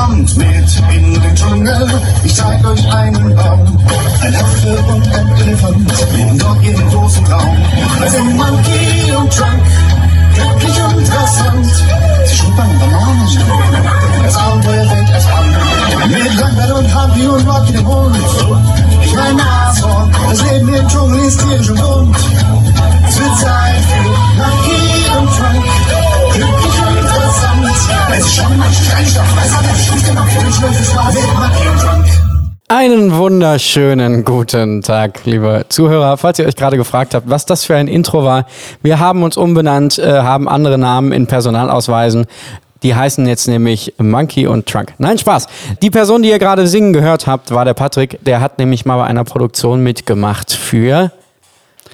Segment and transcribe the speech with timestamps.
[0.00, 3.78] Kommt mit in den Dschungel, ich zeig euch einen Baum.
[4.22, 7.56] Ein Affe und ein Elefant leben dort ihren großen Traum.
[8.02, 9.62] Es sind Monkey und Trunk,
[10.34, 11.66] glücklich und rasant.
[12.24, 13.28] Sie schnuppern Bananen,
[14.24, 16.10] das Abenteuer fängt erst an.
[16.10, 18.16] Mit Lambert und Humpy und Rocky der Hund.
[19.02, 22.16] Ich mein Nashorn, das Leben im Dschungel ist tierisch und bunt.
[23.06, 25.64] Es wird Zeit für Monkey und Trunk,
[32.66, 36.16] Einen wunderschönen guten Tag, liebe Zuhörer.
[36.16, 38.46] Falls ihr euch gerade gefragt habt, was das für ein Intro war,
[38.82, 42.26] wir haben uns umbenannt, äh, haben andere Namen in Personalausweisen.
[42.82, 44.94] Die heißen jetzt nämlich Monkey und Trunk.
[44.98, 45.46] Nein, Spaß.
[45.80, 48.18] Die Person, die ihr gerade singen gehört habt, war der Patrick.
[48.24, 51.12] Der hat nämlich mal bei einer Produktion mitgemacht für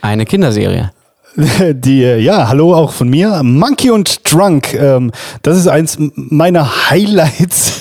[0.01, 0.93] eine Kinderserie.
[1.75, 3.43] Die, äh, ja, hallo auch von mir.
[3.43, 4.73] Monkey und Drunk.
[4.73, 7.81] Ähm, das ist eins meiner Highlights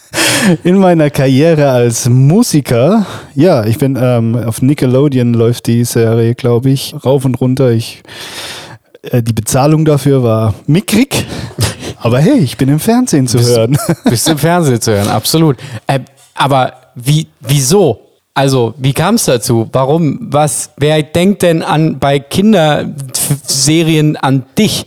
[0.64, 3.04] in meiner Karriere als Musiker.
[3.34, 7.70] Ja, ich bin ähm, auf Nickelodeon läuft die Serie, glaube ich, rauf und runter.
[7.70, 8.02] Ich,
[9.02, 11.26] äh, die Bezahlung dafür war mickrig.
[11.98, 13.76] Aber hey, ich bin im Fernsehen zu hören.
[14.04, 15.56] Bist im Fernsehen zu hören, absolut.
[15.86, 16.00] Äh,
[16.34, 18.05] aber wie, wieso?
[18.36, 19.66] Also, wie kam es dazu?
[19.72, 20.18] Warum?
[20.20, 20.70] Was?
[20.76, 24.84] Wer denkt denn an bei Kinderserien an dich?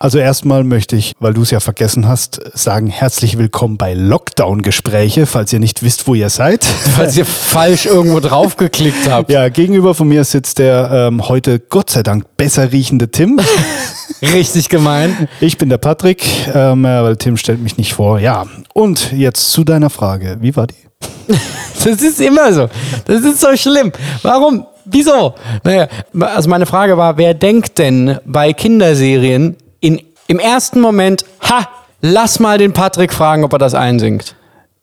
[0.00, 5.26] Also erstmal möchte ich, weil du es ja vergessen hast, sagen, herzlich willkommen bei Lockdown-Gespräche,
[5.26, 6.64] falls ihr nicht wisst, wo ihr seid.
[6.64, 9.30] Falls ihr falsch irgendwo draufgeklickt habt.
[9.30, 13.38] Ja, gegenüber von mir sitzt der ähm, heute Gott sei Dank besser riechende Tim.
[14.22, 15.28] Richtig gemein.
[15.40, 18.18] Ich bin der Patrick, ähm, äh, weil Tim stellt mich nicht vor.
[18.18, 20.38] Ja, und jetzt zu deiner Frage.
[20.40, 20.89] Wie war die?
[21.84, 22.68] Das ist immer so.
[23.06, 23.92] Das ist so schlimm.
[24.22, 24.66] Warum?
[24.84, 25.34] Wieso?
[25.64, 25.88] Naja,
[26.20, 31.68] also meine Frage war, wer denkt denn bei Kinderserien in, im ersten Moment, ha,
[32.02, 34.34] lass mal den Patrick fragen, ob er das einsingt.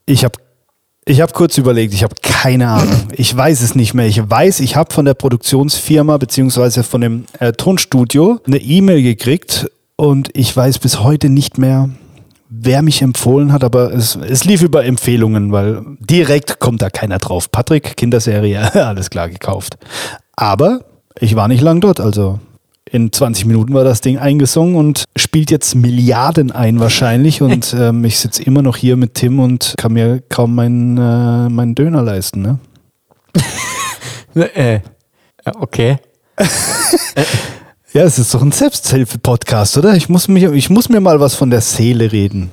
[0.06, 0.40] Ich habe
[1.06, 3.08] ich hab kurz überlegt, ich habe keine Ahnung.
[3.14, 4.08] Ich weiß es nicht mehr.
[4.08, 9.70] Ich weiß, ich habe von der Produktionsfirma beziehungsweise von dem äh, Tonstudio eine E-Mail gekriegt
[9.96, 11.90] und ich weiß bis heute nicht mehr,
[12.50, 17.18] wer mich empfohlen hat, aber es, es lief über Empfehlungen, weil direkt kommt da keiner
[17.18, 17.52] drauf.
[17.52, 19.78] Patrick, Kinderserie, alles klar gekauft.
[20.36, 20.82] Aber
[21.20, 22.40] ich war nicht lang dort, also
[22.92, 27.42] in 20 Minuten war das Ding eingesungen und spielt jetzt Milliarden ein wahrscheinlich.
[27.42, 31.50] Und ähm, ich sitze immer noch hier mit Tim und kann mir kaum meinen, äh,
[31.50, 32.42] meinen Döner leisten.
[32.42, 32.60] Ne?
[34.36, 34.82] Äh,
[35.60, 35.98] okay.
[37.98, 39.96] Ja, es ist doch ein Selbsthilfe-Podcast, oder?
[39.96, 42.52] Ich muss, mich, ich muss mir mal was von der Seele reden.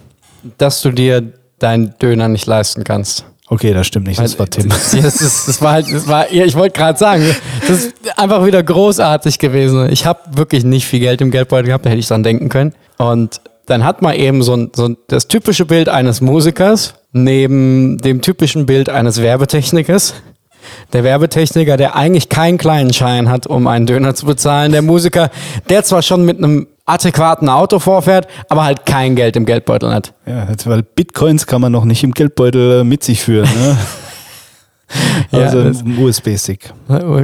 [0.56, 1.22] Dass du dir
[1.58, 3.26] deinen Döner nicht leisten kannst.
[3.48, 4.70] Okay, das stimmt nicht, das war Tim.
[4.70, 7.26] Das, ist, das war halt, das war, ja, ich wollte gerade sagen,
[7.68, 9.90] das ist einfach wieder großartig gewesen.
[9.92, 12.72] Ich habe wirklich nicht viel Geld im Geldbeutel gehabt, da hätte ich dran denken können.
[12.96, 17.98] Und dann hat man eben so, ein, so ein, das typische Bild eines Musikers neben
[17.98, 20.14] dem typischen Bild eines Werbetechnikers.
[20.92, 24.72] Der Werbetechniker, der eigentlich keinen kleinen Schein hat, um einen Döner zu bezahlen.
[24.72, 25.30] Der Musiker,
[25.68, 30.12] der zwar schon mit einem adäquaten Auto vorfährt, aber halt kein Geld im Geldbeutel hat.
[30.26, 33.48] Ja, weil Bitcoins kann man noch nicht im Geldbeutel äh, mit sich führen.
[33.48, 33.76] Ne?
[35.32, 36.72] Ja, also das- ein USB-Stick.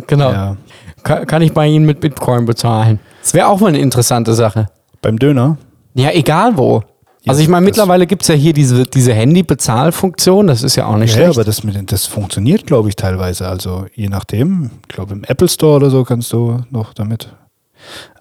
[0.06, 0.32] Genau.
[0.32, 0.56] Ja.
[1.04, 2.98] Kann, kann ich bei Ihnen mit Bitcoin bezahlen?
[3.22, 4.66] Das wäre auch mal eine interessante Sache.
[5.02, 5.56] Beim Döner?
[5.94, 6.82] Ja, egal wo.
[7.26, 10.96] Also ich meine, mittlerweile gibt es ja hier diese, diese Handy-Bezahlfunktion, das ist ja auch
[10.96, 11.30] nicht Ja, schlecht.
[11.38, 13.46] aber das, mit, das funktioniert, glaube ich, teilweise.
[13.46, 14.70] Also je nachdem.
[14.88, 17.28] Ich glaube, im Apple Store oder so kannst du noch damit.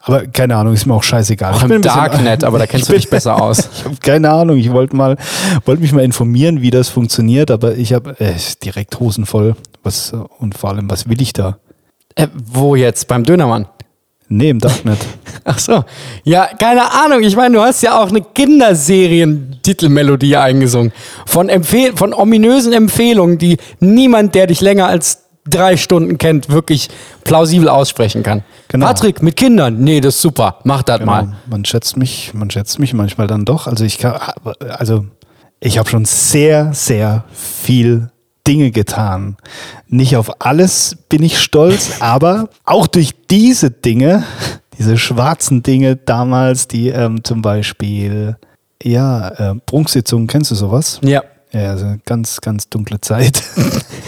[0.02, 1.54] Aber keine Ahnung, ist mir auch scheißegal.
[1.54, 3.70] auch Ich bin im Darknet, aber da kennst du Ich dich besser aus.
[3.74, 4.58] Ich habe keine Ahnung.
[4.58, 5.18] Ich wollte mal,
[5.66, 8.34] wollte mich mal informieren, wie das funktioniert, aber ich habe äh,
[8.64, 9.56] direkt Hosen voll.
[9.84, 11.58] Was, und vor allem, was will ich da?
[12.16, 13.08] Äh, wo jetzt?
[13.08, 13.68] Beim Dönermann?
[14.32, 15.00] Nee, im Darknet.
[15.44, 15.84] Ach so.
[16.24, 17.24] Ja, keine Ahnung.
[17.24, 20.94] Ich meine, du hast ja auch eine Kinderserientitelmelodie eingesungen.
[21.26, 26.90] Von, Empfehl von ominösen Empfehlungen, die niemand, der dich länger als drei Stunden kennt, wirklich
[27.24, 28.44] plausibel aussprechen kann.
[28.68, 28.86] Genau.
[28.86, 29.80] Patrick, mit Kindern?
[29.80, 30.60] Nee, das ist super.
[30.64, 31.24] Mach das mal.
[31.24, 31.36] Genau.
[31.48, 33.66] Man schätzt mich, man schätzt mich manchmal dann doch.
[33.66, 34.14] Also ich kann,
[34.70, 35.06] also
[35.60, 38.12] ich habe schon sehr, sehr viel
[38.50, 39.38] Dinge getan.
[39.88, 44.24] Nicht auf alles bin ich stolz, aber auch durch diese Dinge,
[44.80, 48.38] diese schwarzen Dinge damals, die ähm, zum Beispiel,
[48.82, 51.00] ja, äh, Prunksitzungen, kennst du sowas?
[51.04, 51.24] Ja.
[51.52, 53.44] Ja, also ganz, ganz dunkle Zeit.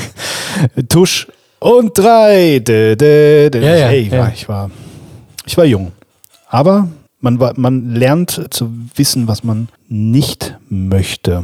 [0.89, 1.27] Tusch
[1.59, 2.59] und drei.
[2.59, 3.59] Dä, dä, dä.
[3.59, 4.19] Ja, ja, hey, ja.
[4.19, 4.71] War, ich, war,
[5.45, 5.91] ich war jung.
[6.47, 6.87] Aber
[7.19, 11.43] man, war, man lernt zu wissen, was man nicht möchte.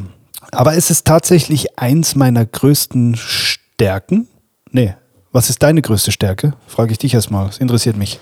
[0.51, 4.27] Aber es ist tatsächlich eins meiner größten Stärken.
[4.71, 4.95] Nee,
[5.31, 6.53] was ist deine größte Stärke?
[6.67, 7.47] Frage ich dich erstmal.
[7.47, 8.19] Das interessiert mich.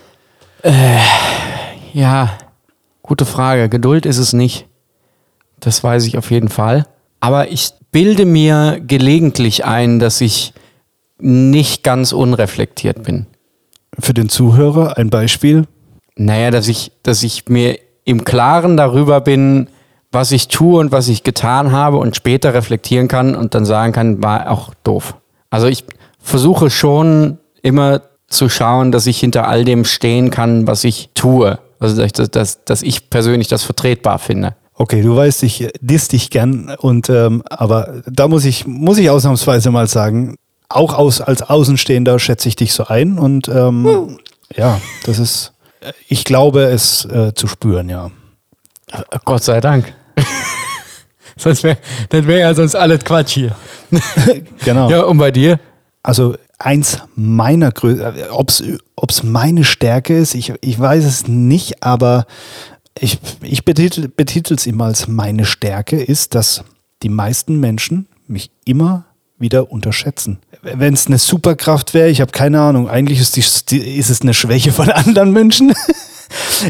[1.93, 2.37] Ja,
[3.03, 3.69] gute Frage.
[3.69, 4.67] Geduld ist es nicht.
[5.59, 6.85] Das weiß ich auf jeden Fall.
[7.25, 10.53] aber ich bilde mir gelegentlich ein, dass ich
[11.17, 13.25] nicht ganz unreflektiert bin.
[13.97, 15.65] Für den Zuhörer ein Beispiel.
[16.17, 19.69] Naja, dass ich, dass ich mir im Klaren darüber bin,
[20.11, 23.93] was ich tue und was ich getan habe und später reflektieren kann und dann sagen
[23.93, 25.15] kann, war auch doof.
[25.49, 25.83] Also ich
[26.19, 31.59] versuche schon immer zu schauen, dass ich hinter all dem stehen kann, was ich tue.
[31.79, 34.55] Also dass, dass, dass ich persönlich das vertretbar finde.
[34.73, 39.09] Okay, du weißt, ich diss dich gern und ähm, aber da muss ich muss ich
[39.09, 40.35] ausnahmsweise mal sagen,
[40.67, 44.17] auch aus, als Außenstehender schätze ich dich so ein und ähm,
[44.55, 45.53] ja, das ist,
[46.09, 48.11] ich glaube es äh, zu spüren, ja.
[49.23, 49.93] Gott sei Dank.
[51.37, 51.77] sonst wäre
[52.09, 53.55] das wäre ja sonst alles Quatsch hier.
[54.63, 54.89] Genau.
[54.89, 55.59] Ja, und bei dir?
[56.01, 62.25] Also eins meiner größten, ob es meine Stärke ist, ich, ich weiß es nicht, aber
[62.99, 66.63] ich, ich betitel es immer als meine Stärke, ist, dass
[67.03, 69.05] die meisten Menschen mich immer
[69.37, 70.39] wieder unterschätzen.
[70.61, 74.33] Wenn es eine Superkraft wäre, ich habe keine Ahnung, eigentlich ist, die, ist es eine
[74.33, 75.73] Schwäche von anderen Menschen.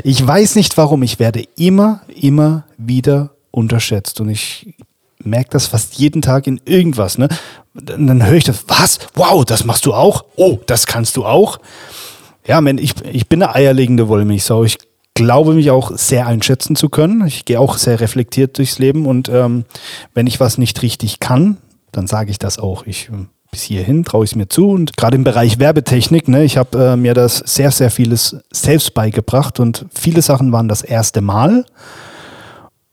[0.03, 4.75] Ich weiß nicht warum, ich werde immer, immer wieder unterschätzt und ich
[5.23, 7.17] merke das fast jeden Tag in irgendwas.
[7.17, 7.29] Ne?
[7.73, 8.99] Dann höre ich das, was?
[9.15, 10.25] Wow, das machst du auch?
[10.35, 11.59] Oh, das kannst du auch?
[12.47, 14.63] Ja, man, ich, ich bin eine eierlegende Wollmilchsau.
[14.63, 14.77] Ich
[15.15, 17.25] glaube mich auch sehr einschätzen zu können.
[17.25, 19.65] Ich gehe auch sehr reflektiert durchs Leben und ähm,
[20.13, 21.57] wenn ich was nicht richtig kann,
[21.91, 22.85] dann sage ich das auch.
[22.85, 26.43] Ich ähm, bis hierhin traue ich es mir zu und gerade im Bereich Werbetechnik, ne,
[26.43, 30.81] ich habe äh, mir das sehr, sehr vieles selbst beigebracht und viele Sachen waren das
[30.81, 31.65] erste Mal.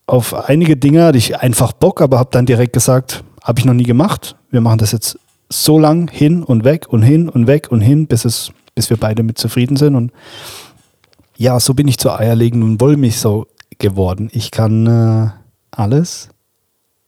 [0.06, 3.74] Auf einige Dinge hatte ich einfach Bock, aber habe dann direkt gesagt, habe ich noch
[3.74, 4.36] nie gemacht.
[4.52, 5.18] Wir machen das jetzt
[5.48, 8.98] so lang hin und weg und hin und weg und hin, bis es, bis wir
[8.98, 9.96] beide mit zufrieden sind.
[9.96, 10.12] Und
[11.36, 13.48] ja, so bin ich zur eierlegenden Wollmilchsau
[13.78, 14.30] geworden.
[14.32, 15.30] Ich kann äh,
[15.72, 16.28] alles,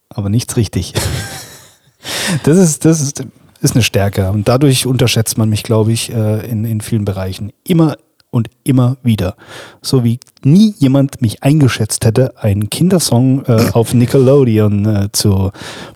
[0.09, 0.93] aber nichts richtig.
[2.43, 3.25] das ist, das ist,
[3.65, 4.31] ist eine Stärke.
[4.31, 7.53] Und dadurch unterschätzt man mich, glaube ich, äh, in, in vielen Bereichen.
[7.67, 7.97] Immer
[8.31, 9.37] und immer wieder.
[9.81, 15.51] So wie nie jemand mich eingeschätzt hätte, einen Kindersong äh, auf Nickelodeon äh, zu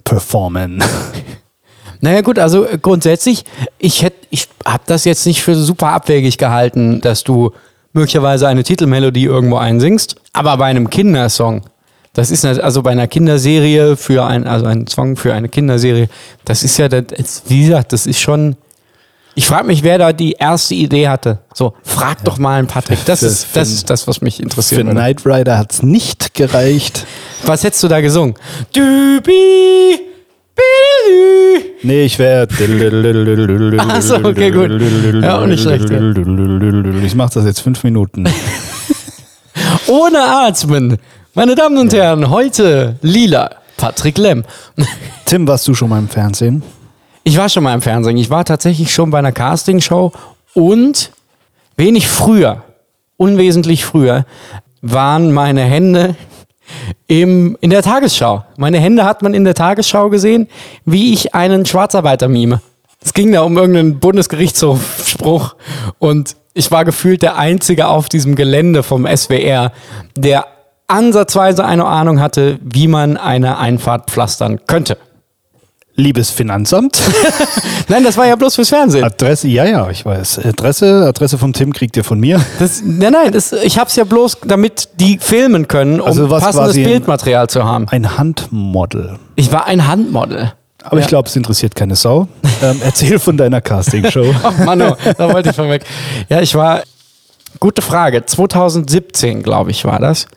[0.04, 0.82] performen.
[2.00, 3.44] Naja gut, also äh, grundsätzlich,
[3.78, 7.50] ich ich habe das jetzt nicht für super abwegig gehalten, dass du
[7.92, 11.62] möglicherweise eine Titelmelodie irgendwo einsingst, aber bei einem Kindersong,
[12.18, 16.08] das ist also bei einer Kinderserie für ein, also ein Song für eine Kinderserie,
[16.44, 17.04] das ist ja, das,
[17.46, 18.56] wie gesagt, das ist schon.
[19.36, 21.38] Ich frage mich, wer da die erste Idee hatte.
[21.54, 22.98] So, frag doch mal einen Patrick.
[23.04, 24.80] Das, ist, das ist das, was mich interessiert.
[24.80, 27.06] Für Knight Rider hat es nicht gereicht.
[27.44, 28.34] Was hättest du da gesungen?
[28.74, 30.00] Dübi!
[31.84, 32.48] Nee, ich wäre.
[33.78, 35.22] Achso, okay, gut.
[35.22, 35.88] Ja, auch nicht schlecht.
[35.88, 36.00] Ja.
[37.04, 38.24] Ich mache das jetzt fünf Minuten.
[39.86, 40.98] Ohne Atmen.
[41.38, 44.42] Meine Damen und Herren, heute Lila, Patrick Lemm.
[45.24, 46.64] Tim, warst du schon mal im Fernsehen?
[47.22, 48.16] Ich war schon mal im Fernsehen.
[48.16, 50.10] Ich war tatsächlich schon bei einer Castingshow
[50.54, 51.12] und
[51.76, 52.64] wenig früher,
[53.16, 54.26] unwesentlich früher,
[54.82, 56.16] waren meine Hände
[57.06, 58.44] im, in der Tagesschau.
[58.56, 60.48] Meine Hände hat man in der Tagesschau gesehen,
[60.86, 62.62] wie ich einen Schwarzarbeiter mime.
[63.00, 65.54] Es ging da um irgendeinen Bundesgerichtshofspruch
[66.00, 69.70] und ich war gefühlt der Einzige auf diesem Gelände vom SWR,
[70.16, 70.57] der
[70.88, 74.96] ansatzweise eine Ahnung hatte, wie man eine Einfahrt pflastern könnte.
[75.94, 77.00] Liebes Finanzamt.
[77.88, 79.02] Nein, das war ja bloß fürs Fernsehen.
[79.02, 80.38] Adresse, ja, ja, ich weiß.
[80.44, 82.40] Adresse, Adresse vom Tim kriegt ihr von mir.
[82.60, 86.74] Das, nein, nein, das, ich hab's ja bloß, damit die filmen können, um also passendes
[86.74, 87.88] Bildmaterial zu haben.
[87.88, 89.18] Ein Handmodel.
[89.34, 90.52] Ich war ein Handmodel.
[90.84, 91.02] Aber ja.
[91.02, 92.28] ich glaube, es interessiert keine Sau.
[92.62, 94.32] Ähm, erzähl von deiner Castingshow.
[94.42, 95.84] Ach, Mano, da wollte ich von weg.
[96.28, 96.82] Ja, ich war,
[97.58, 100.28] gute Frage, 2017, glaube ich, war das,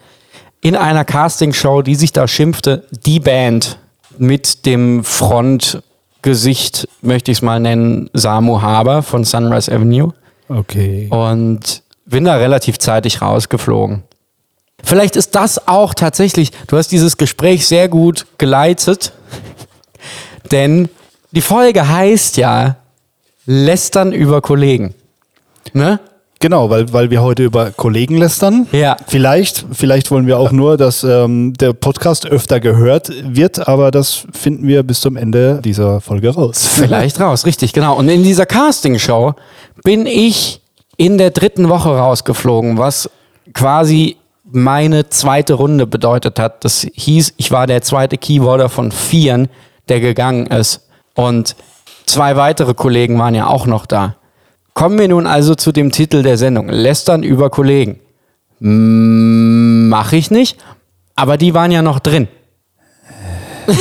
[0.61, 3.79] in einer Castingshow, die sich da schimpfte, Die Band
[4.17, 10.13] mit dem Frontgesicht, möchte ich es mal nennen, Samu Haber von Sunrise Avenue.
[10.47, 11.07] Okay.
[11.09, 14.03] Und bin da relativ zeitig rausgeflogen.
[14.83, 19.13] Vielleicht ist das auch tatsächlich, du hast dieses Gespräch sehr gut geleitet,
[20.51, 20.89] denn
[21.31, 22.77] die Folge heißt ja
[23.45, 24.93] Lästern über Kollegen.
[25.73, 25.99] Ne?
[26.41, 28.67] Genau, weil, weil wir heute über Kollegen lästern.
[28.71, 28.97] Ja.
[29.05, 34.25] Vielleicht, vielleicht wollen wir auch nur, dass ähm, der Podcast öfter gehört wird, aber das
[34.33, 36.67] finden wir bis zum Ende dieser Folge raus.
[36.73, 37.95] Vielleicht raus, richtig, genau.
[37.95, 39.35] Und in dieser Castingshow
[39.83, 40.61] bin ich
[40.97, 43.07] in der dritten Woche rausgeflogen, was
[43.53, 44.17] quasi
[44.51, 46.65] meine zweite Runde bedeutet hat.
[46.65, 49.47] Das hieß, ich war der zweite Keyboarder von vieren,
[49.89, 50.87] der gegangen ist.
[51.13, 51.55] Und
[52.07, 54.15] zwei weitere Kollegen waren ja auch noch da.
[54.73, 56.69] Kommen wir nun also zu dem Titel der Sendung.
[56.69, 57.99] Lästern über Kollegen.
[58.59, 60.57] Mache ich nicht,
[61.15, 62.27] aber die waren ja noch drin.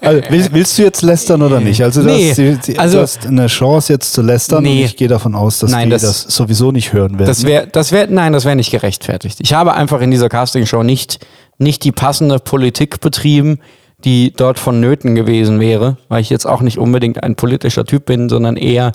[0.00, 1.82] Also, willst, willst du jetzt lästern oder nicht?
[1.82, 4.80] Also, du, Nee, hast, die, die, also- du hast eine Chance jetzt zu lästern Nee.
[4.80, 7.26] und ich gehe davon aus, dass Nein, die das, das- sowieso nicht hören werden.
[7.26, 9.38] Das wäre, das wäre, nein, das wäre nicht gerechtfertigt.
[9.40, 11.18] Ich habe einfach in dieser Castingshow nicht,
[11.58, 13.58] nicht die passende Politik betrieben,
[14.04, 18.28] die dort vonnöten gewesen wäre, weil ich jetzt auch nicht unbedingt ein politischer Typ bin,
[18.28, 18.92] sondern eher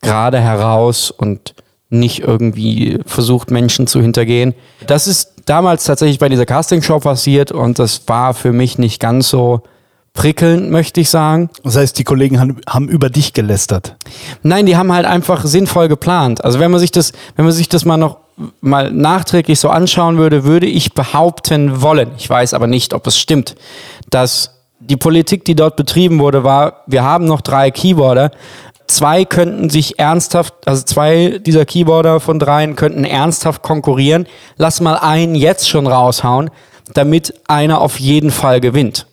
[0.00, 1.54] gerade heraus und
[1.90, 4.54] nicht irgendwie versucht, Menschen zu hintergehen.
[4.86, 9.28] Das ist damals tatsächlich bei dieser Castingshow passiert und das war für mich nicht ganz
[9.28, 9.62] so
[10.14, 11.50] prickelnd, möchte ich sagen.
[11.62, 13.96] das heißt, die Kollegen haben, haben über dich gelästert.
[14.42, 16.44] Nein, die haben halt einfach sinnvoll geplant.
[16.44, 18.18] Also wenn man sich das, wenn man sich das mal noch
[18.60, 23.18] mal nachträglich so anschauen würde, würde ich behaupten wollen, ich weiß aber nicht, ob es
[23.18, 23.54] stimmt,
[24.10, 28.32] dass die Politik, die dort betrieben wurde, war, wir haben noch drei Keyboarder,
[28.86, 34.26] zwei könnten sich ernsthaft, also zwei dieser Keyboarder von dreien könnten ernsthaft konkurrieren.
[34.56, 36.50] Lass mal einen jetzt schon raushauen,
[36.94, 39.06] damit einer auf jeden Fall gewinnt.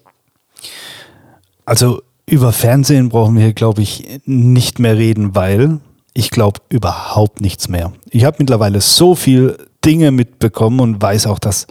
[1.65, 5.79] Also über Fernsehen brauchen wir, glaube ich, nicht mehr reden, weil
[6.19, 7.93] ich glaube überhaupt nichts mehr.
[8.11, 11.65] Ich habe mittlerweile so viel Dinge mitbekommen und weiß auch, dass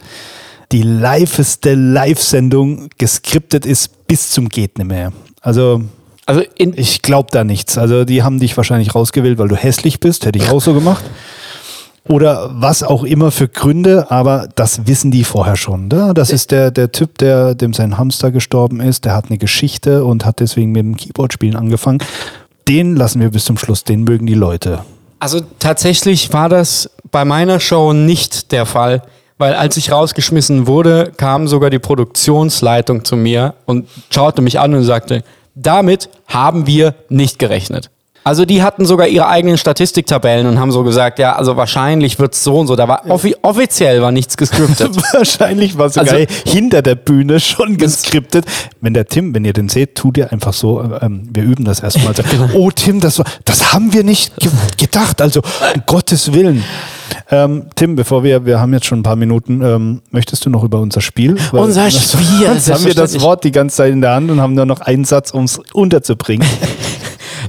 [0.71, 5.13] die liveste Live-Sendung geskriptet ist bis zum geht nicht mehr.
[5.41, 5.81] Also
[6.25, 7.77] Also ich glaube da nichts.
[7.77, 10.25] Also die haben dich wahrscheinlich rausgewählt, weil du hässlich bist.
[10.25, 11.03] Hätte ich auch so gemacht.
[12.07, 15.89] Oder was auch immer für Gründe, aber das wissen die vorher schon.
[15.89, 16.13] Ne?
[16.15, 20.03] Das ist der, der Typ, der, dem sein Hamster gestorben ist, der hat eine Geschichte
[20.03, 21.99] und hat deswegen mit dem Keyboard-Spielen angefangen.
[22.69, 24.85] Den lassen wir bis zum Schluss, den mögen die Leute.
[25.19, 29.01] Also tatsächlich war das bei meiner Show nicht der Fall,
[29.39, 34.75] weil als ich rausgeschmissen wurde, kam sogar die Produktionsleitung zu mir und schaute mich an
[34.75, 35.23] und sagte,
[35.55, 37.89] damit haben wir nicht gerechnet.
[38.23, 42.43] Also die hatten sogar ihre eigenen Statistiktabellen und haben so gesagt, ja, also wahrscheinlich wird's
[42.43, 42.75] so und so.
[42.75, 44.95] Da war offi offiziell war nichts gescriptet.
[45.13, 48.45] Wahrscheinlich war sogar Also- hinter der Bühne schon geskriptet.
[48.81, 51.79] Wenn der Tim, wenn ihr den seht, tut ihr einfach so, ähm, wir üben das
[51.79, 52.13] erstmal.
[52.29, 52.49] Genau.
[52.53, 55.21] oh Tim, das, war, das haben wir nicht ge gedacht.
[55.21, 55.39] Also
[55.73, 56.63] um Gottes Willen.
[57.31, 60.63] Ähm, Tim, bevor wir, wir haben jetzt schon ein paar Minuten, ähm, möchtest du noch
[60.63, 61.37] über unser Spiel?
[61.51, 63.19] Weil- Unser Spiel, Jetzt haben wir das.
[63.21, 65.59] Wort die ganze Zeit in der Hand und haben nur noch einen Satz, um es
[65.73, 66.47] unterzubringen.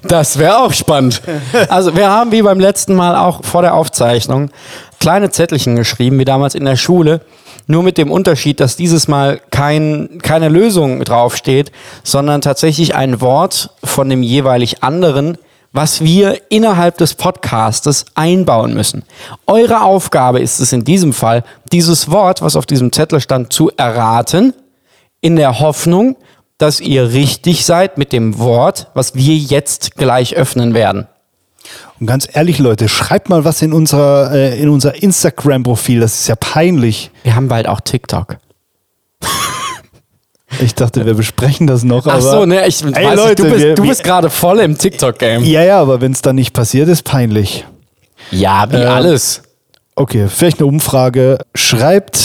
[0.03, 1.23] Das wäre auch spannend.
[1.69, 4.51] Also wir haben wie beim letzten Mal auch vor der Aufzeichnung
[4.99, 7.23] kleine Zettelchen geschrieben, wie damals in der Schule.
[7.67, 11.71] Nur mit dem Unterschied, dass dieses Mal kein, keine Lösung draufsteht,
[12.03, 15.39] sondern tatsächlich ein Wort von dem jeweilig anderen,
[15.73, 19.05] was wir innerhalb des Podcastes einbauen müssen.
[19.47, 23.71] Eure Aufgabe ist es in diesem Fall, dieses Wort, was auf diesem Zettel stand, zu
[23.77, 24.53] erraten,
[25.21, 26.17] in der Hoffnung,
[26.61, 31.07] dass ihr richtig seid mit dem Wort, was wir jetzt gleich öffnen werden.
[31.99, 36.00] Und ganz ehrlich, Leute, schreibt mal was in, unserer, äh, in unser Instagram-Profil.
[36.00, 37.11] Das ist ja peinlich.
[37.23, 38.37] Wir haben bald auch TikTok.
[40.61, 42.07] Ich dachte, wir besprechen das noch.
[42.09, 44.29] Ach so, ne, ich Ey, weiß nicht, Leute, du bist, wir- du wir- bist gerade
[44.29, 45.45] voll im TikTok-Game.
[45.45, 47.64] Ja, ja, aber wenn es dann nicht passiert, ist peinlich.
[48.33, 49.43] Ja, wie Ähm, alles.
[49.95, 51.38] Okay, vielleicht eine Umfrage.
[51.55, 52.17] Schreibt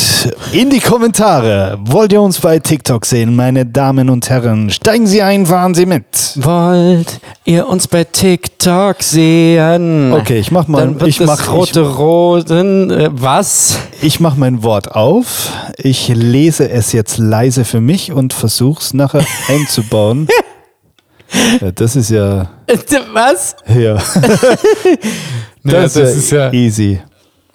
[0.52, 1.78] in die Kommentare.
[1.82, 4.70] Wollt ihr uns bei TikTok sehen, meine Damen und Herren?
[4.70, 6.06] Steigen Sie ein, fahren Sie mit.
[6.36, 10.14] Wollt ihr uns bei TikTok sehen?
[10.14, 13.78] Okay, ich mach mal- Dann wird ich das mach- rote Roten, äh, was?
[14.02, 15.52] Ich mache mein Wort auf.
[15.78, 20.28] Ich lese es jetzt leise für mich und versuche es nachher einzubauen.
[21.62, 22.50] Ja, das ist ja,
[23.14, 23.56] Was?
[23.68, 23.98] ja,
[25.64, 27.00] Das, das ist ja easy.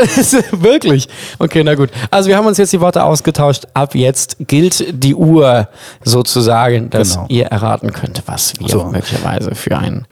[0.53, 1.09] Wirklich?
[1.39, 1.91] Okay, na gut.
[2.11, 3.67] Also wir haben uns jetzt die Worte ausgetauscht.
[3.75, 5.69] Ab jetzt gilt die Uhr
[6.05, 7.27] sozusagen, dass Genau.
[7.29, 8.85] ihr erraten könnt, was wir So.
[8.85, 10.07] möglicherweise für ein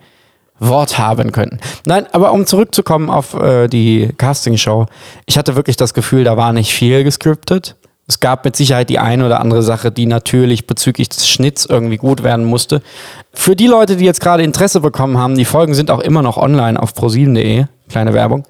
[0.60, 1.60] Wort haben könnten.
[1.86, 4.86] Nein, aber um zurückzukommen auf äh, die Castingshow.
[5.26, 7.76] Ich hatte wirklich das Gefühl, da war nicht viel gescriptet.
[8.08, 11.98] Es gab mit Sicherheit die eine oder andere Sache, die natürlich bezüglich des Schnitts irgendwie
[11.98, 12.80] gut werden musste.
[13.34, 16.38] Für die Leute, die jetzt gerade Interesse bekommen haben, die Folgen sind auch immer noch
[16.38, 17.66] online auf prosieben.de.
[17.90, 18.44] Kleine Werbung.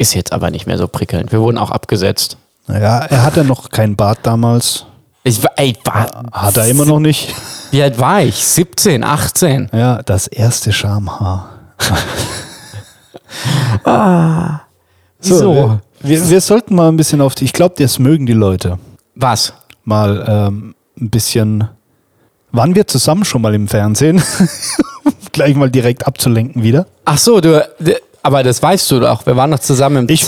[0.00, 1.30] Ist jetzt aber nicht mehr so prickelnd.
[1.30, 2.38] Wir wurden auch abgesetzt.
[2.68, 4.86] Ja, er hatte noch keinen Bart damals.
[5.24, 7.34] Ich war, ey, war, Hat er immer noch nicht.
[7.70, 8.36] wie alt war ich?
[8.36, 9.68] 17, 18.
[9.74, 11.50] Ja, das erste Schamhaar.
[15.20, 15.78] So.
[16.00, 18.78] Wir, wir sollten mal ein bisschen auf die, ich glaube, das mögen die Leute.
[19.16, 19.52] Was?
[19.84, 21.68] Mal ähm, ein bisschen.
[22.52, 24.22] Waren wir zusammen schon mal im Fernsehen?
[25.32, 26.86] Gleich mal direkt abzulenken wieder.
[27.04, 27.62] Ach so, du,
[28.22, 29.26] aber das weißt du doch.
[29.26, 30.24] Wir waren doch zusammen im Ich-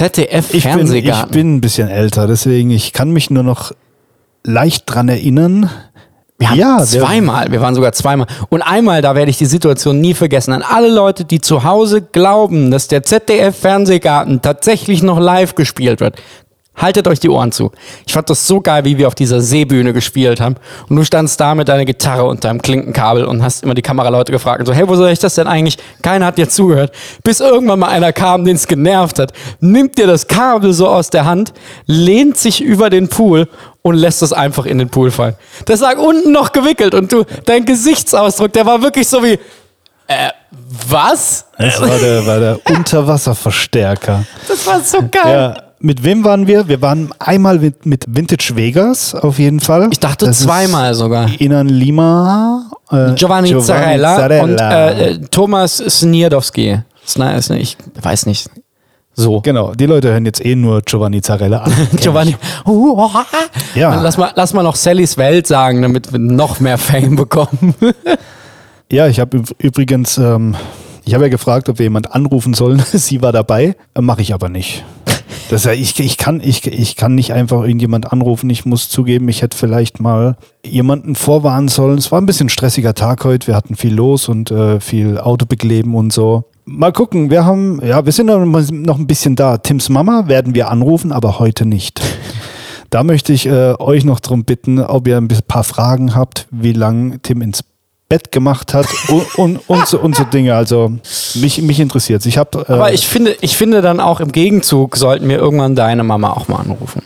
[0.55, 3.73] Ich bin, ich bin ein bisschen älter, deswegen ich kann mich nur noch
[4.45, 5.71] leicht dran erinnern.
[6.39, 8.27] Wir haben Ja, zweimal, wir waren sogar zweimal.
[8.49, 10.53] Und einmal, da werde ich die Situation nie vergessen.
[10.53, 16.17] An alle Leute, die zu Hause glauben, dass der ZDF-Fernsehgarten tatsächlich noch live gespielt wird.
[16.75, 17.71] Haltet euch die Ohren zu.
[18.07, 20.57] Ich fand das so geil, wie wir auf dieser Seebühne gespielt haben.
[20.89, 24.33] Und du standst da mit deiner Gitarre und deinem Klinkenkabel und hast immer die Kameraleute
[24.33, 25.77] gefragt und so, hey, wo soll ich das denn eigentlich?
[26.01, 26.93] Keiner hat dir zugehört.
[27.23, 31.11] Bis irgendwann mal einer kam, den es genervt hat, nimmt dir das Kabel so aus
[31.11, 31.53] der Hand,
[31.87, 33.49] lehnt sich über den Pool
[33.83, 35.35] und lässt es einfach in den Pool fallen.
[35.67, 39.39] Das lag unten noch gewickelt und du, dein Gesichtsausdruck, der war wirklich so wie,
[40.07, 40.31] äh,
[40.89, 41.47] was?
[41.59, 44.25] Das war der, war der Unterwasserverstärker.
[44.49, 45.55] Das war so geil.
[45.57, 45.72] Ja.
[45.85, 46.69] Mit wem waren wir?
[46.69, 49.89] Wir waren einmal mit, mit Vintage Vegas auf jeden Fall.
[49.91, 51.29] Ich dachte Das zweimal sogar.
[51.41, 52.71] Inan Lima.
[52.91, 54.45] äh, Giovanni, Zarella, Zarella.
[54.45, 56.79] und äh, äh, Thomas Snierdowski.
[57.07, 58.49] Sna- Sna- Ich weiß nicht.
[59.15, 59.41] So.
[59.41, 61.73] Genau, die Leute hören jetzt eh nur Giovanni Zarella an.
[62.01, 62.37] Giovanni.
[63.75, 64.01] Ja.
[64.01, 67.75] Lass mal, lass mal noch Sallys Welt sagen, damit wir noch mehr Fame bekommen.
[68.91, 70.55] Ja, ich habe übrigens, ähm,
[71.07, 72.79] ich habe ja gefragt, ob wir jemand anrufen sollen.
[72.93, 74.85] Sie war dabei, äh, mache ich aber nicht.
[75.53, 78.49] Das ist ja, ich, ich, kann, ich, ich kann nicht einfach irgendjemand anrufen.
[78.49, 81.99] Ich muss zugeben, ich hätte vielleicht mal jemanden vorwarnen sollen.
[81.99, 83.49] Es war ein bisschen stressiger Tag heute.
[83.49, 86.45] Wir hatten viel los und äh, viel Autobekleben und so.
[86.65, 89.59] Mal gucken, wir haben, ja, wir sind noch ein bisschen da.
[89.59, 92.01] Tims Mama werden wir anrufen, aber heute nicht.
[92.89, 96.75] Da möchte ich äh, euch noch darum bitten, ob ihr ein paar Fragen habt, wie
[96.75, 97.65] lange Tim ins
[98.13, 100.55] Bett gemacht hat und, und, und, so, und so Dinge.
[100.55, 100.93] Also
[101.35, 102.67] mich, mich interessiert Ich habe.
[102.69, 106.31] Äh, Aber ich finde, ich finde dann auch im Gegenzug sollten wir irgendwann deine Mama
[106.31, 107.01] auch mal anrufen.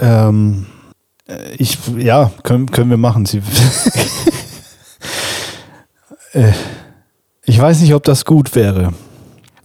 [0.00, 0.66] Ähm,
[1.28, 3.26] äh, ich, ja, können, können wir machen.
[3.26, 3.38] Sie,
[6.32, 6.50] äh,
[7.44, 8.92] ich weiß nicht, ob das gut wäre.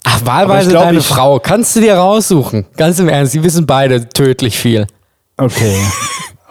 [0.03, 1.39] Ach, wahlweise glaub, deine ich- Frau.
[1.39, 2.67] Kannst du dir raussuchen.
[2.77, 4.85] Ganz im Ernst, die wissen beide tödlich viel.
[5.37, 5.79] Okay,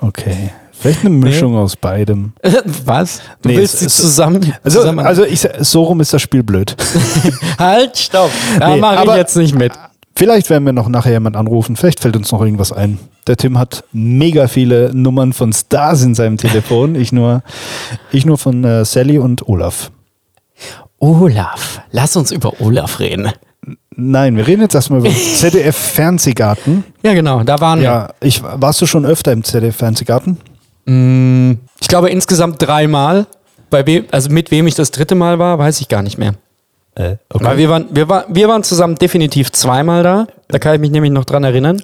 [0.01, 0.51] okay.
[0.85, 2.35] Vielleicht eine Mischung aus beidem.
[2.85, 3.23] Was?
[3.41, 4.53] Du Nee, willst sie zusammen.
[4.63, 6.77] Also, zusammen also ich, so rum ist das Spiel blöd.
[7.59, 8.31] halt, stopp.
[8.61, 9.73] Da Nee, mache ich aber- jetzt nicht mit.
[10.15, 11.75] Vielleicht werden wir noch nachher jemand anrufen.
[11.75, 12.99] Vielleicht fällt uns noch irgendwas ein.
[13.27, 16.97] Der Tim hat mega viele Nummern von Stars in seinem Telefon.
[16.97, 17.43] Ich nur,
[18.13, 19.91] ich nur von äh, Sally und Olaf.
[20.99, 21.81] Olaf.
[21.93, 23.31] Lass uns über Olaf reden.
[23.97, 26.85] Nein, wir reden jetzt erstmal über ZDF Fernsehgarten.
[27.03, 27.85] Ja, genau, da waren wir.
[27.85, 30.37] Ja, ich, warst du schon öfter im ZDF Fernsehgarten?
[30.87, 33.27] Ich glaube insgesamt dreimal.
[33.71, 36.35] Bei wem, also mit wem ich das dritte Mal war, weiß ich gar nicht mehr.
[36.97, 40.27] Äh, Weil wir waren, wir, war, wir waren zusammen definitiv zweimal da.
[40.49, 41.83] Da kann ich mich nämlich noch dran erinnern.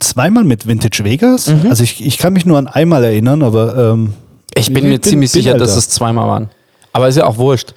[0.00, 1.48] Zweimal mit Vintage Vegas?
[1.68, 4.14] Also ich, ich kann mich nur an einmal erinnern, aber ähm,
[4.56, 5.78] Ich bin mir ziemlich sicher, dass älter.
[5.78, 6.50] es zweimal waren.
[6.92, 7.74] Aber ist ja auch wurscht.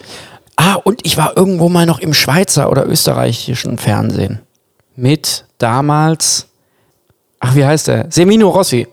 [0.55, 4.39] Ah, und ich war irgendwo mal noch im Schweizer oder österreichischen Fernsehen.
[4.95, 6.47] Mit damals,
[7.39, 8.07] ach, wie heißt der?
[8.09, 8.87] Semino Rossi.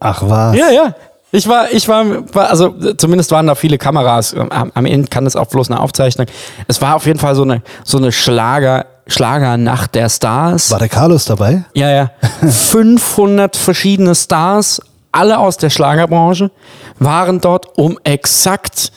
[0.00, 0.56] Ach was.
[0.56, 0.94] Ja, ja.
[1.32, 4.34] Ich war, ich war, war also zumindest waren da viele Kameras.
[4.34, 6.26] Am, am Ende kann das auch bloß eine Aufzeichnung.
[6.68, 10.70] Es war auf jeden Fall so eine, so eine Schlager, Schlagernacht der Stars.
[10.70, 11.64] War der Carlos dabei?
[11.74, 12.10] Ja, ja.
[12.48, 14.80] 500 verschiedene Stars,
[15.12, 16.50] alle aus der Schlagerbranche,
[16.98, 18.92] waren dort, um exakt,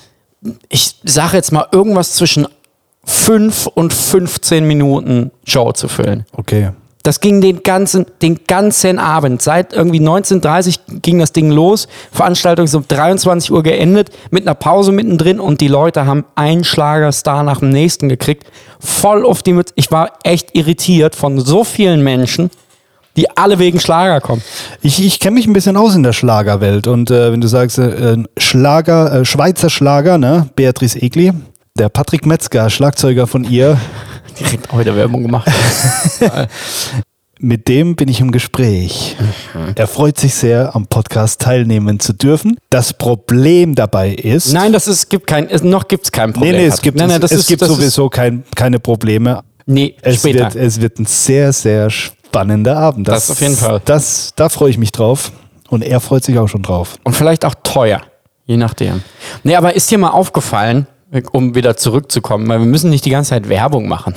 [0.69, 2.47] ich sage jetzt mal, irgendwas zwischen
[3.05, 6.25] 5 und 15 Minuten Show zu füllen.
[6.31, 6.71] Okay.
[7.10, 9.41] Das ging den ganzen, den ganzen Abend.
[9.41, 11.88] Seit irgendwie 19.30 ging das Ding los.
[12.12, 16.63] Veranstaltung ist um 23 Uhr geendet, mit einer Pause mittendrin und die Leute haben einen
[16.63, 18.45] Schlagerstar nach dem nächsten gekriegt.
[18.80, 19.74] Voll auf die Mütze.
[19.76, 22.52] Ich war echt irritiert von so vielen Menschen,
[23.17, 24.43] die alle wegen Schlager kommen.
[24.84, 27.80] Ich, ich kenne mich ein bisschen aus in der Schlagerwelt und äh, wenn du sagst,
[27.80, 31.34] äh, Schlager, äh, Schweizer Schlager, ne, Beatrice Egli,
[31.74, 33.80] der Patrick Metzger, Schlagzeuger von ihr,
[34.39, 35.47] Direkt auch wieder Werbung gemacht.
[37.39, 39.15] mit dem bin ich im Gespräch.
[39.75, 42.58] Er freut sich sehr, am Podcast teilnehmen zu dürfen.
[42.69, 46.52] Das Problem dabei ist, Nein, das ist, gibt kein, noch gibt es kein Problem.
[46.56, 48.80] nee, nee, es gibt, nein, nein, es, das es ist, gibt das sowieso kein, keine
[48.80, 49.41] Probleme.
[49.65, 50.54] Nee, Es später.
[50.54, 53.08] wird, es wird ein sehr, sehr spannender Abend.
[53.08, 53.82] Das auf jeden Fall.
[53.86, 55.32] Das, da freue ich mich drauf.
[55.69, 56.95] Und er freut sich auch schon drauf.
[57.04, 58.02] Und vielleicht auch teuer,
[58.45, 59.04] je nachdem.
[59.43, 60.88] Nee, aber ist dir mal aufgefallen,
[61.32, 64.13] um wieder zurückzukommen, weil wir müssen nicht die ganze Zeit Werbung machen.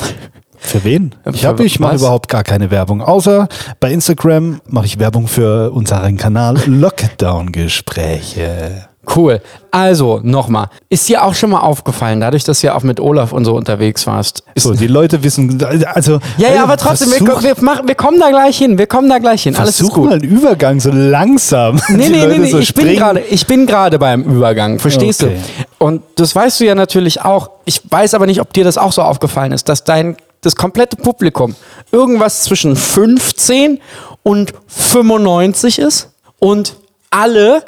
[0.58, 1.14] Für wen?
[1.32, 3.02] Ich, Für hab, ich mache überhaupt gar keine Werbung.
[3.02, 3.48] Außer
[3.80, 8.86] bei Instagram mache ich Werbung für unseren Kanal Lockdown-Gespräche.
[9.16, 9.40] Cool.
[9.72, 10.68] Also, nochmal.
[10.88, 14.06] Ist dir auch schon mal aufgefallen, dadurch, dass du auch mit Olaf und so unterwegs
[14.06, 14.44] warst?
[14.54, 16.20] So, die Leute wissen, also.
[16.36, 18.78] ja, ja, aber trotzdem, wir, versuch, wir, machen, wir kommen da gleich hin.
[18.78, 19.56] Wir kommen da gleich hin.
[19.56, 20.04] Alles ist gut.
[20.04, 21.80] mal einen Übergang so langsam.
[21.88, 22.96] Nee, nee, nee, nee, so ich bin
[23.28, 25.36] ich bin gerade beim Übergang, verstehst Okay.
[25.82, 27.50] Und das weißt du ja natürlich auch.
[27.64, 30.96] Ich weiß aber nicht, ob dir das auch so aufgefallen ist, dass dein das komplette
[30.96, 31.56] Publikum
[31.90, 33.80] irgendwas zwischen 15
[34.22, 36.76] und 95 ist und
[37.10, 37.64] alle,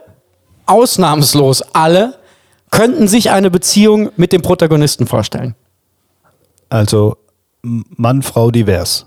[0.67, 2.15] ausnahmslos alle,
[2.71, 5.57] könnten sich eine Beziehung mit dem Protagonisten vorstellen.
[6.69, 7.17] Also,
[7.63, 9.07] Mann, Frau, divers.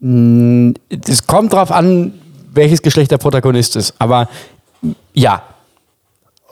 [0.00, 2.14] Es kommt drauf an,
[2.52, 3.94] welches Geschlecht der Protagonist ist.
[4.00, 4.28] Aber
[5.14, 5.44] ja.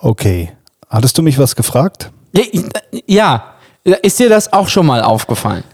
[0.01, 0.53] Okay.
[0.89, 2.11] Hattest du mich was gefragt?
[3.07, 3.55] Ja.
[3.85, 5.65] Ist dir das auch schon mal aufgefallen?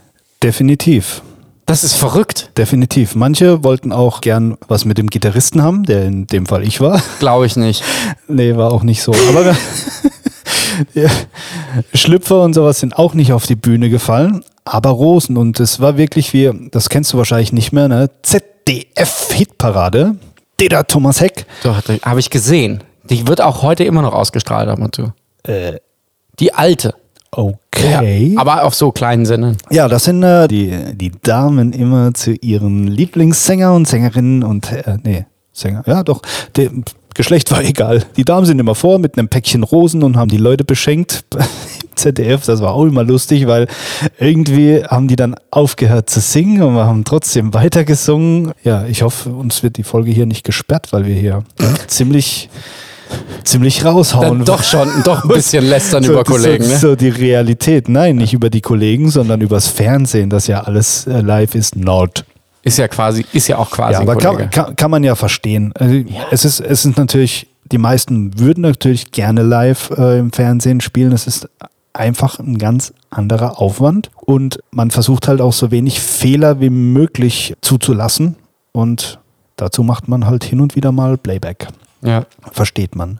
[0.41, 1.21] Definitiv.
[1.65, 2.51] Das ist verrückt.
[2.57, 3.15] Definitiv.
[3.15, 7.01] Manche wollten auch gern was mit dem Gitarristen haben, der in dem Fall ich war.
[7.19, 7.83] Glaube ich nicht.
[8.27, 9.13] Nee, war auch nicht so.
[9.29, 9.55] Aber
[10.93, 11.09] ja,
[11.93, 15.37] Schlüpfer und sowas sind auch nicht auf die Bühne gefallen, aber Rosen.
[15.37, 18.11] Und es war wirklich wie, das kennst du wahrscheinlich nicht mehr, ne?
[18.21, 20.17] ZDF-Hitparade.
[20.59, 21.47] Der Thomas Heck.
[21.63, 22.83] Doch, habe ich gesehen.
[23.09, 25.13] Die wird auch heute immer noch ausgestrahlt ab und zu.
[25.43, 25.79] Äh,
[26.39, 26.95] Die alte.
[27.31, 28.31] okay.
[28.33, 29.57] Ja, aber auf so kleinen Sendern.
[29.69, 34.97] Ja, das sind äh, die, die Damen immer zu ihren Lieblingssänger und Sängerinnen und, äh,
[35.03, 36.21] nee, Sänger, ja doch,
[36.55, 36.69] der
[37.13, 38.03] Geschlecht war egal.
[38.17, 41.95] Die Damen sind immer vor mit einem Päckchen Rosen und haben die Leute beschenkt im
[41.95, 42.45] ZDF.
[42.45, 43.67] Das war auch immer lustig, weil
[44.19, 48.51] irgendwie haben die dann aufgehört zu singen und wir haben trotzdem weitergesungen.
[48.65, 51.43] Ja, ich hoffe, uns wird die Folge hier nicht gesperrt, weil wir hier
[51.87, 52.49] ziemlich,
[53.43, 54.39] ziemlich raushauen.
[54.39, 56.63] Dann doch schon, doch ein bisschen lästern So, über Kollegen.
[56.63, 56.77] So, Ne?
[56.79, 57.89] so die Realität.
[57.89, 61.75] Nein, nicht über die Kollegen, sondern übers Fernsehen, das ja alles äh, live ist.
[61.75, 62.25] Not.
[62.63, 65.71] Ist ja quasi, ist ja auch quasi Ja, aber kann, kann, kann man ja verstehen.
[65.75, 70.81] Also Es, ist, es ist natürlich, die meisten würden natürlich gerne live äh, im Fernsehen
[70.81, 71.11] spielen.
[71.11, 71.47] Es ist
[71.93, 77.53] einfach ein ganz anderer Aufwand und man versucht halt auch so wenig Fehler wie möglich
[77.61, 78.35] zuzulassen
[78.73, 79.19] und
[79.55, 81.67] dazu macht man halt hin und wieder mal Playback.
[82.05, 82.25] Ja.
[82.51, 83.19] Versteht man.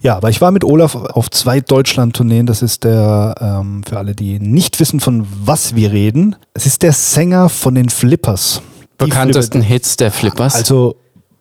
[0.00, 2.46] Ja, aber ich war mit Olaf auf zwei Deutschland-Tourneen.
[2.46, 6.82] Das ist der, ähm, für alle, die nicht wissen, von was wir reden, es ist
[6.82, 8.62] der Sänger von den Flippers.
[9.00, 10.54] Die Bekanntesten Hits der Flippers.
[10.54, 10.96] also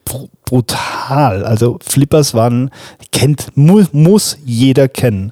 [0.06, 1.46] br brutal.
[1.46, 2.72] Also Flippers waren,
[3.12, 5.32] kennt, mu muss jeder kennen.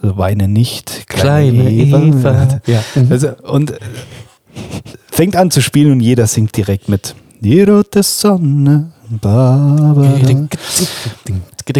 [0.00, 2.60] Also weine nicht, kleine, Eva.
[2.66, 2.82] Ja.
[3.10, 3.78] Also, und äh,
[5.10, 7.14] fängt an zu spielen und jeder singt direkt mit.
[7.40, 10.48] Die rote Sonne, Barbara.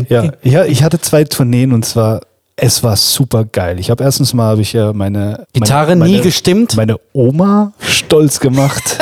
[0.09, 2.21] Ja, ja, ich hatte zwei Tourneen und zwar,
[2.57, 3.79] es war super geil.
[3.79, 6.77] Ich habe erstens mal, habe ich ja meine Gitarre meine, nie meine, gestimmt?
[6.77, 8.99] Meine Oma stolz gemacht.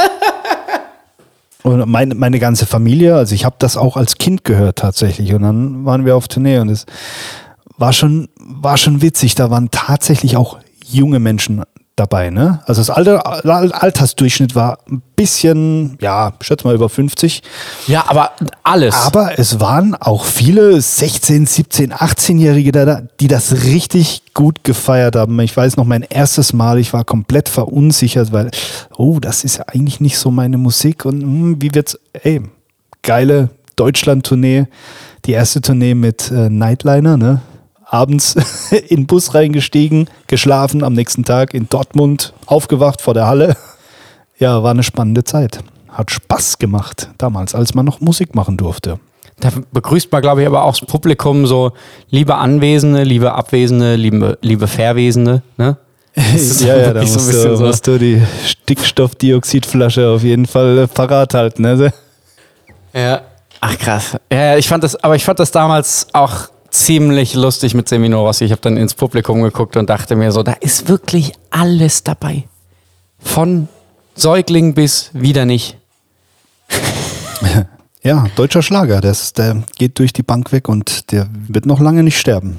[1.63, 5.33] und meine, meine ganze Familie, also ich habe das auch als Kind gehört tatsächlich.
[5.35, 6.87] Und dann waren wir auf Tournee und es
[7.79, 9.35] war schon, war schon witzig.
[9.35, 11.63] Da waren tatsächlich auch junge Menschen
[11.97, 12.61] dabei, ne?
[12.67, 17.43] Also das Alter, Al- Altersdurchschnitt war ein bisschen, ja, ich schätze mal über 50.
[17.87, 18.33] ja, aber
[18.63, 18.95] alles.
[18.95, 25.41] Aber es waren auch viele 16, 17, 18-Jährige da, die das richtig gut gefeiert haben.
[25.41, 28.51] Ich weiß noch, mein erstes Mal, ich war komplett verunsichert, weil,
[28.99, 32.43] oh, das ist ja eigentlich nicht so meine Musik und hm, wie wird's, ey,
[33.03, 34.67] geile Deutschland-Tournee,
[35.25, 37.41] die erste Tournee mit äh, Nightliner, ne?
[37.89, 38.35] Abends
[38.89, 43.57] in den Bus reingestiegen, geschlafen, am nächsten Tag in Dortmund, aufgewacht vor der Halle.
[44.39, 45.61] Ja, war eine spannende Zeit.
[45.89, 48.99] Hat Spaß gemacht damals, als man noch Musik machen durfte.
[49.41, 51.73] Da begrüßt man, glaube ich, aber auch das Publikum so,
[52.11, 55.43] liebe Anwesende, liebe Abwesende, liebe, liebe Verwesende.
[55.57, 55.77] Ne?
[56.35, 57.65] ist ja, ja, da so musst, bisschen du, so.
[57.65, 61.63] musst du die Stickstoffdioxidflasche auf jeden Fall äh, parat halten.
[61.63, 61.93] Ne?
[62.95, 63.21] Ja.
[63.61, 64.17] Ach krass.
[64.33, 68.45] Ja, ich fand das, aber ich fand das damals auch ziemlich lustig mit Seminorossi.
[68.45, 72.45] Ich habe dann ins Publikum geguckt und dachte mir so, da ist wirklich alles dabei.
[73.19, 73.69] Von
[74.15, 75.77] Säugling bis wieder nicht.
[78.03, 82.05] Ja, deutscher Schlager, das, der geht durch die Bank weg und der wird noch lange
[82.05, 82.59] nicht sterben.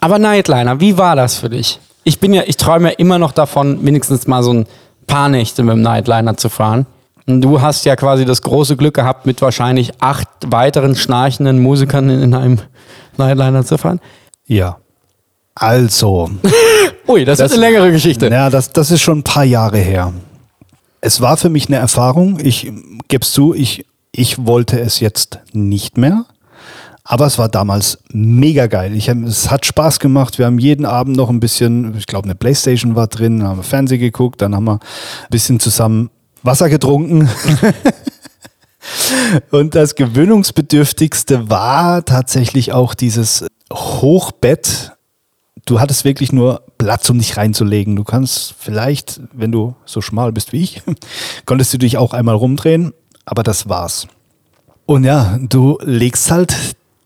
[0.00, 1.78] Aber Nightliner, wie war das für dich?
[2.04, 4.66] Ich bin ja, ich träume ja immer noch davon, mindestens mal so ein
[5.06, 6.86] paar Nächte mit dem Nightliner zu fahren.
[7.26, 12.08] Und du hast ja quasi das große Glück gehabt, mit wahrscheinlich acht weiteren schnarchenden Musikern
[12.08, 12.58] in einem
[13.18, 14.00] Nightliner zu fahren.
[14.46, 14.78] Ja.
[15.54, 16.30] Also,
[17.08, 18.28] Ui, das, Das- ist eine längere Geschichte.
[18.28, 20.12] ja, das, das ist schon ein paar Jahre her.
[21.00, 22.38] Es war für mich eine Erfahrung.
[22.42, 22.70] Ich
[23.08, 26.24] gebe es zu, ich, ich wollte es jetzt nicht mehr.
[27.04, 28.94] Aber es war damals mega geil.
[28.94, 30.38] Ich es hat Spaß gemacht.
[30.38, 33.62] Wir haben jeden Abend noch ein bisschen, ich glaube, eine Playstation war drin, haben wir
[33.62, 34.80] Fernsehen geguckt, dann haben wir ein
[35.30, 36.10] bisschen zusammen
[36.42, 37.28] Wasser getrunken.
[39.50, 44.92] Und das gewöhnungsbedürftigste war tatsächlich auch dieses Hochbett.
[45.64, 47.96] Du hattest wirklich nur Platz, um dich reinzulegen.
[47.96, 50.82] Du kannst vielleicht, wenn du so schmal bist wie ich,
[51.46, 52.92] konntest du dich auch einmal rumdrehen,
[53.24, 54.06] aber das war's.
[54.86, 56.56] Und ja, du legst halt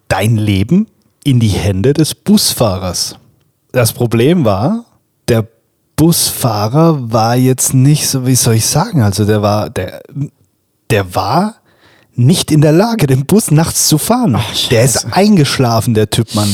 [0.08, 0.86] dein Leben
[1.24, 3.16] in die Hände des Busfahrers.
[3.72, 4.84] Das Problem war,
[5.28, 5.48] der
[5.96, 10.02] Busfahrer war jetzt nicht so, wie soll ich sagen, also der war, der,
[10.90, 11.56] der war
[12.14, 14.38] nicht in der Lage, den Bus nachts zu fahren.
[14.70, 16.52] der ist eingeschlafen, der Typ, Mann.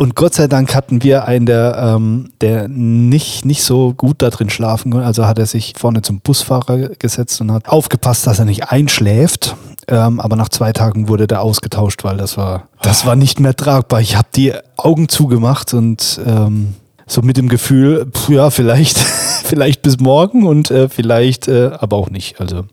[0.00, 4.30] Und Gott sei Dank hatten wir einen, der, ähm, der nicht, nicht so gut da
[4.30, 5.06] drin schlafen konnte.
[5.06, 9.56] Also hat er sich vorne zum Busfahrer gesetzt und hat aufgepasst, dass er nicht einschläft.
[9.88, 13.54] Ähm, aber nach zwei Tagen wurde der ausgetauscht, weil das war, das war nicht mehr
[13.54, 14.00] tragbar.
[14.00, 16.76] Ich habe die Augen zugemacht und ähm,
[17.06, 18.96] so mit dem Gefühl, pf, ja, vielleicht,
[19.44, 22.40] vielleicht bis morgen und äh, vielleicht äh, aber auch nicht.
[22.40, 22.64] Also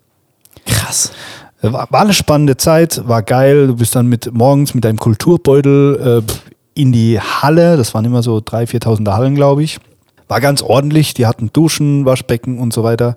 [0.65, 1.11] Krass.
[1.61, 3.67] War, war eine spannende Zeit, war geil.
[3.67, 7.77] Du bist dann mit morgens mit deinem Kulturbeutel äh, in die Halle.
[7.77, 9.79] Das waren immer so 3.000, 4.000 Hallen, glaube ich.
[10.27, 11.13] War ganz ordentlich.
[11.13, 13.15] Die hatten Duschen, Waschbecken und so weiter.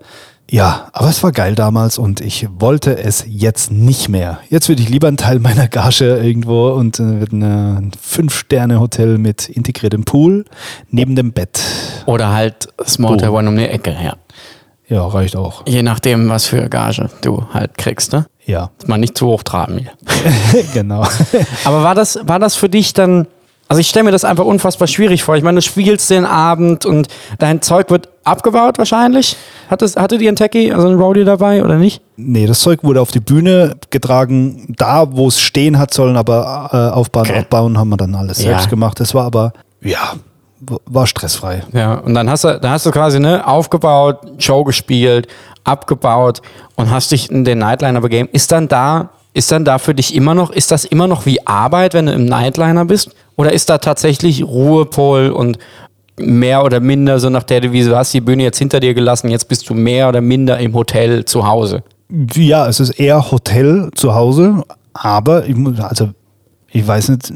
[0.50, 4.40] Ja, aber es war geil damals und ich wollte es jetzt nicht mehr.
[4.48, 10.04] Jetzt würde ich lieber einen Teil meiner Gage irgendwo und äh, ein Fünf-Sterne-Hotel mit integriertem
[10.04, 10.44] Pool
[10.90, 11.60] neben dem Bett.
[12.06, 13.22] Oder halt Small.
[13.28, 14.16] One um die Ecke, ja.
[14.90, 15.62] Ja, reicht auch.
[15.66, 18.26] Je nachdem, was für Gage du halt kriegst, ne?
[18.44, 20.64] Ja, Dass man nicht zu hoch tragen hier.
[20.74, 21.04] genau.
[21.64, 23.28] Aber war das, war das für dich dann,
[23.68, 25.36] also ich stelle mir das einfach unfassbar schwierig vor.
[25.36, 27.06] Ich meine, du spielst den Abend und
[27.38, 29.36] dein Zeug wird abgebaut wahrscheinlich.
[29.70, 32.02] Hattest, hattet ihr einen Techie, also einen Roadie dabei oder nicht?
[32.16, 36.70] Nee, das Zeug wurde auf die Bühne getragen, da wo es stehen hat sollen, aber
[36.72, 37.38] äh, aufbauen, Okay.
[37.38, 38.50] abbauen haben wir dann alles Ja.
[38.50, 38.98] selbst gemacht.
[38.98, 40.14] Das war aber, ja,
[40.60, 41.62] war stressfrei.
[41.72, 45.26] Ja, und dann hast du, dann hast du quasi ne, aufgebaut, Show gespielt,
[45.64, 46.42] abgebaut
[46.76, 48.28] und hast dich in den Nightliner begeben.
[48.32, 51.46] Ist dann da, ist dann da für dich immer noch, ist das immer noch wie
[51.46, 53.10] Arbeit, wenn du im Nightliner bist?
[53.36, 55.58] Oder ist da tatsächlich Ruhepol und
[56.16, 59.30] mehr oder minder so nach der Devise, du hast die Bühne jetzt hinter dir gelassen,
[59.30, 61.82] jetzt bist du mehr oder minder im Hotel zu Hause?
[62.34, 66.10] Ja, es ist eher Hotel zu Hause, aber ich, also
[66.68, 67.32] ich weiß nicht,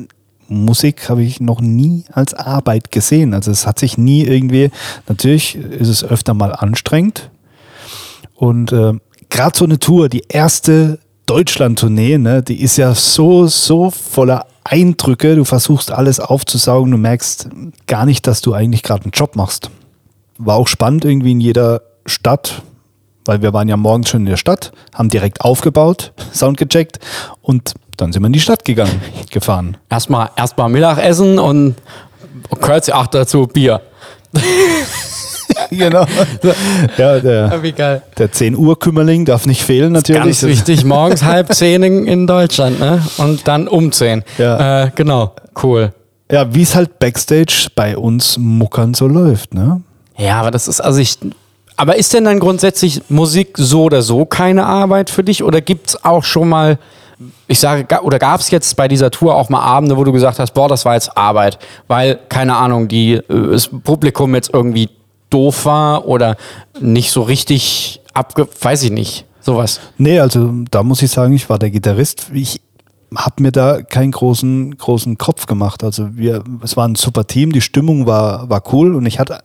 [0.48, 3.34] Musik habe ich noch nie als Arbeit gesehen.
[3.34, 4.70] Also es hat sich nie irgendwie,
[5.08, 7.30] natürlich ist es öfter mal anstrengend
[8.34, 8.92] und äh,
[9.30, 15.36] gerade so eine Tour, die erste Deutschland-Tournee, ne, die ist ja so, so voller Eindrücke.
[15.36, 17.48] Du versuchst alles aufzusaugen, du merkst
[17.86, 19.70] gar nicht, dass du eigentlich gerade einen Job machst.
[20.38, 22.62] War auch spannend irgendwie in jeder Stadt,
[23.24, 26.98] weil wir waren ja morgens schon in der Stadt, haben direkt aufgebaut, Sound gecheckt
[27.40, 29.76] und dann sind wir in die Stadt gegangen, gefahren.
[29.90, 31.76] Erstmal erstmal Mittagessen und
[32.60, 33.80] Kürze, ach dazu Bier.
[35.70, 36.06] genau.
[36.96, 38.02] Ja, der, Wie geil.
[38.18, 40.22] der 10 Uhr Kümmerling darf nicht fehlen natürlich.
[40.22, 43.02] Ganz wichtig, morgens halb zehn in, in Deutschland, ne?
[43.18, 44.24] Und dann um zehn.
[44.38, 44.84] Ja.
[44.84, 45.92] Äh, genau, cool.
[46.30, 49.82] Ja, wie es halt Backstage bei uns Muckern so läuft, ne?
[50.16, 51.18] Ja, aber das ist, also ich.
[51.76, 55.42] Aber ist denn dann grundsätzlich Musik so oder so keine Arbeit für dich?
[55.42, 56.78] Oder gibt es auch schon mal,
[57.46, 60.38] ich sage, oder gab es jetzt bei dieser Tour auch mal Abende, wo du gesagt
[60.38, 64.90] hast, boah, das war jetzt Arbeit, weil, keine Ahnung, die, äh, das Publikum jetzt irgendwie
[65.30, 66.36] doof war oder
[66.80, 68.48] nicht so richtig abge...
[68.60, 69.80] weiß ich nicht, sowas.
[69.98, 72.30] Nee, also da muss ich sagen, ich war der Gitarrist.
[72.32, 72.60] Ich
[73.16, 75.84] habe mir da keinen großen, großen Kopf gemacht.
[75.84, 79.40] Also wir, es war ein super Team, die Stimmung war, war cool und ich hatte,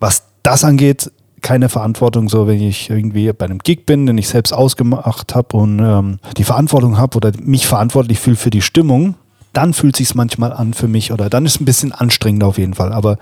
[0.00, 1.10] was das angeht,
[1.44, 5.56] keine Verantwortung, so wenn ich irgendwie bei einem Gig bin, den ich selbst ausgemacht habe
[5.56, 9.14] und ähm, die Verantwortung habe oder mich verantwortlich fühle für die Stimmung,
[9.52, 12.56] dann fühlt sich manchmal an für mich oder dann ist es ein bisschen anstrengend auf
[12.56, 12.92] jeden Fall.
[12.92, 13.18] Aber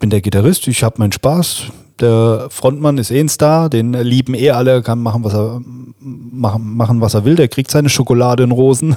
[0.00, 1.66] bin der Gitarrist, ich habe meinen Spaß.
[2.00, 5.60] Der Frontmann ist eh ein Star, den lieben eh alle, kann machen, was er
[6.00, 7.36] machen, machen, was er will.
[7.36, 8.96] Der kriegt seine Schokolade in Rosen.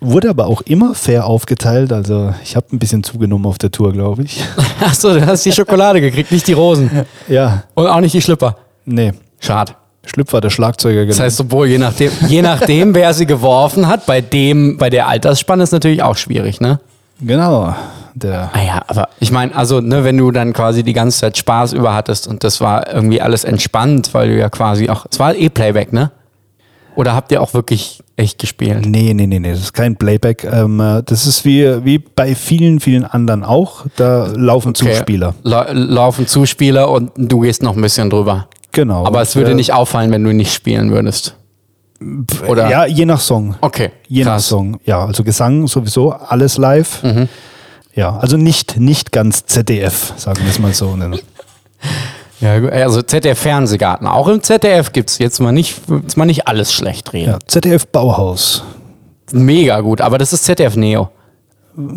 [0.00, 1.92] Wurde aber auch immer fair aufgeteilt.
[1.92, 4.42] Also ich habe ein bisschen zugenommen auf der Tour, glaube ich.
[4.80, 6.90] Achso, du hast die Schokolade gekriegt, nicht die Rosen.
[7.28, 8.56] Ja, Und auch nicht die Schlüpper.
[8.84, 9.12] nee.
[9.38, 9.72] Schade.
[10.06, 11.04] Schlüpf war der Schlagzeuger.
[11.04, 11.24] Das genau.
[11.26, 15.62] heißt, sowohl je nachdem, je nachdem, wer sie geworfen hat, bei dem, bei der Altersspanne
[15.64, 16.78] ist natürlich auch schwierig, ne?
[17.20, 17.74] genau.
[18.14, 21.36] Der, Ah ja, aber ich meine, also, ne, wenn du dann quasi die ganze Zeit
[21.36, 25.18] Spaß über hattest und das war irgendwie alles entspannt, weil du ja quasi auch, es
[25.18, 26.10] war eh Playback, ne?
[26.96, 28.84] Oder habt ihr auch wirklich echt gespielt?
[28.86, 30.44] nee, nee, nee, nee, das ist kein Playback.
[30.44, 33.84] Ähm, äh, das ist wie, wie bei vielen, vielen anderen auch.
[33.96, 35.34] Da laufen Zuspieler.
[35.42, 38.48] La laufen Zuspieler und du gehst noch ein bisschen drüber.
[38.72, 39.06] Genau.
[39.06, 41.36] Aber es würde Äh, nicht auffallen, wenn du nicht spielen würdest.
[42.46, 42.68] Oder?
[42.70, 43.54] Ja, je nach Song.
[43.60, 43.90] Okay.
[44.08, 44.48] Je nach krass.
[44.48, 44.78] Song.
[44.84, 47.02] Ja, also Gesang sowieso, alles live.
[47.02, 47.28] Mhm.
[47.94, 50.94] Ja, also nicht, nicht ganz ZDF, sagen wir es mal so.
[52.40, 52.70] Ja, gut.
[52.70, 54.06] also ZDF Fernsehgarten.
[54.06, 57.30] Auch im ZDF gibt es jetzt mal nicht, jetzt mal nicht alles schlecht reden.
[57.32, 58.62] Ja, ZDF Bauhaus.
[59.32, 61.08] Mega gut, aber das ist ZDF Neo.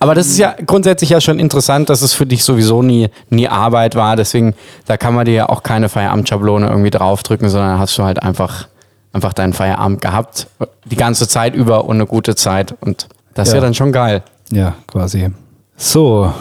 [0.00, 3.48] aber das ist ja grundsätzlich ja schon interessant, dass es für dich sowieso nie, nie
[3.48, 4.16] Arbeit war.
[4.16, 4.54] Deswegen,
[4.86, 8.68] da kann man dir ja auch keine Feierabendschablone irgendwie draufdrücken, sondern hast du halt einfach,
[9.12, 10.46] einfach deinen Feierabend gehabt.
[10.86, 12.74] Die ganze Zeit über und eine gute Zeit.
[12.80, 13.64] Und das ist ja Ja.
[13.64, 14.22] dann schon geil.
[14.50, 15.30] Ja, quasi.
[15.76, 16.32] So,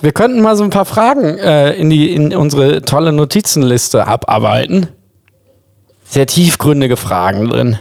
[0.00, 4.88] Wir könnten mal so ein paar Fragen äh, in, die, in unsere tolle Notizenliste abarbeiten.
[6.04, 7.78] Sehr tiefgründige Fragen drin.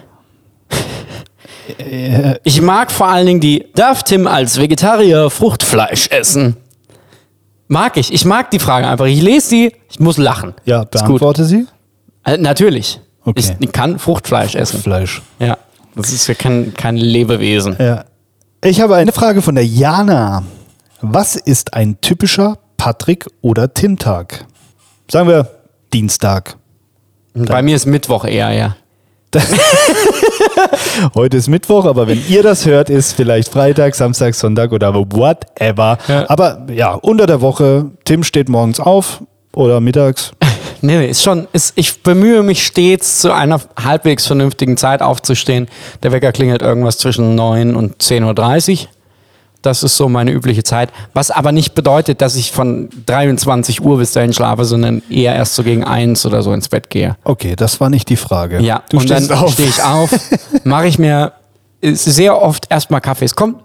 [2.44, 6.58] Ich mag vor allen Dingen die, darf Tim als Vegetarier Fruchtfleisch essen?
[7.68, 8.14] Mag ich.
[8.14, 9.06] Ich mag die Frage einfach.
[9.06, 10.54] Ich lese sie, ich muss lachen.
[10.66, 11.68] Ja, beantworte sie.
[12.24, 13.02] Äh, natürlich.
[13.26, 13.56] Okay.
[13.60, 14.82] Ich kann Fruchtfleisch essen.
[14.82, 15.22] Fleisch.
[15.40, 15.58] Ja.
[15.96, 17.76] Das ist ja kein, kein Lebewesen.
[17.80, 18.06] Ja.
[18.64, 20.44] Ich habe eine Frage von der Jana.
[21.02, 24.46] Was ist ein typischer Patrick- oder Tim-Tag?
[25.10, 25.48] Sagen wir
[25.94, 26.58] Dienstag.
[27.34, 28.76] Bei mir ist Mittwoch eher, ja.
[31.14, 36.00] Heute ist Mittwoch, aber wenn ihr das hört, ist vielleicht Freitag, Samstag, Sonntag oder whatever.
[36.08, 36.28] Ja.
[36.30, 39.22] Aber ja, unter der Woche, Tim steht morgens auf
[39.54, 40.32] oder mittags.
[40.82, 45.68] Nee, nee, ist schon, ist, ich bemühe mich stets, zu einer halbwegs vernünftigen Zeit aufzustehen.
[46.02, 48.88] Der Wecker klingelt irgendwas zwischen 9 und 10.30 Uhr.
[49.68, 50.92] Das ist so meine übliche Zeit.
[51.14, 55.56] Was aber nicht bedeutet, dass ich von 23 Uhr bis dahin schlafe, sondern eher erst
[55.56, 57.18] so gegen 1 oder so ins Bett gehe.
[57.26, 58.62] Okay, das war nicht die Frage.
[58.62, 59.52] Ja, du und dann stehst auf.
[59.52, 60.10] stehe ich auf,
[60.64, 61.34] mache ich mir
[61.82, 63.26] sehr oft erstmal Kaffee.
[63.26, 63.58] Es kommt,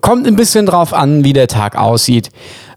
[0.00, 2.30] kommt ein bisschen drauf an, wie der Tag aussieht.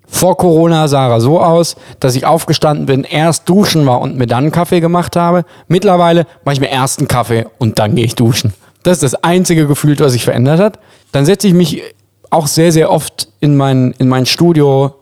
[0.07, 4.27] Vor Corona sah er so aus, dass ich aufgestanden bin, erst duschen war und mir
[4.27, 5.45] dann einen Kaffee gemacht habe.
[5.67, 8.53] Mittlerweile mache ich mir erst einen Kaffee und dann gehe ich duschen.
[8.83, 10.77] Das ist das einzige Gefühl, was sich verändert hat.
[11.11, 11.81] Dann setze ich mich
[12.29, 14.95] auch sehr, sehr oft in mein, in mein Studio,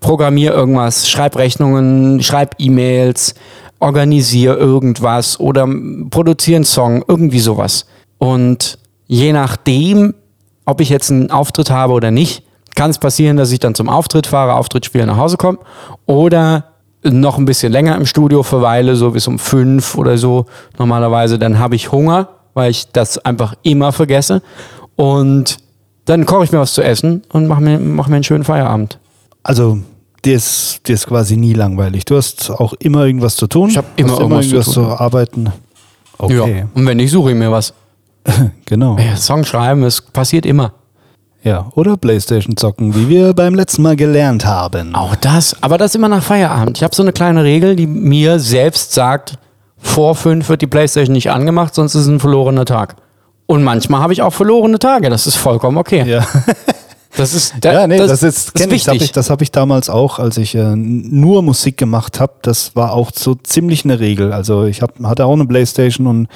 [0.00, 3.34] programmiere irgendwas, schreib Rechnungen, schreib E-Mails,
[3.78, 5.68] organisiere irgendwas oder
[6.10, 7.86] produziere einen Song, irgendwie sowas.
[8.18, 10.14] Und je nachdem,
[10.64, 12.42] ob ich jetzt einen Auftritt habe oder nicht,
[12.74, 15.58] kann es passieren, dass ich dann zum Auftritt fahre, Auftritt spiele, nach Hause komme
[16.04, 16.64] oder
[17.02, 20.46] noch ein bisschen länger im Studio verweile, so bis um fünf oder so
[20.78, 21.38] normalerweise.
[21.38, 24.42] Dann habe ich Hunger, weil ich das einfach immer vergesse.
[24.96, 25.58] Und
[26.06, 28.98] dann koche ich mir was zu essen und mache mir, mach mir einen schönen Feierabend.
[29.42, 29.78] Also,
[30.24, 32.04] dir ist, dir ist quasi nie langweilig.
[32.04, 33.68] Du hast auch immer irgendwas zu tun.
[33.70, 35.52] Ich hab immer hast irgendwas zu zu arbeiten.
[36.18, 36.68] Okay, Ja.
[36.74, 37.74] Und wenn nicht, suche ich mir was.
[38.64, 38.96] genau.
[38.98, 40.72] Ja, Song schreiben, es passiert immer.
[41.42, 44.96] Ja, oder Playstation zocken, wie wir beim letzten Mal gelernt haben.
[44.96, 46.78] Auch das, aber das immer nach Feierabend.
[46.78, 49.38] Ich habe so eine kleine Regel, die mir selbst sagt,
[49.78, 52.96] vor fünf wird die Playstation nicht angemacht, sonst ist es ein verlorener Tag.
[53.46, 56.04] Und manchmal habe ich auch verlorene Tage, das ist vollkommen okay.
[56.08, 56.26] Ja.
[57.18, 58.54] Das ist, da, Ja, nee, das, ist, ist.
[58.54, 59.02] Das habe wichtig.
[59.02, 62.34] ich, das hab ich damals auch, als ich äh, nur Musik gemacht habe.
[62.42, 64.34] Das war auch so ziemlich eine Regel.
[64.34, 66.28] Also ich hab, hatte auch eine Playstation und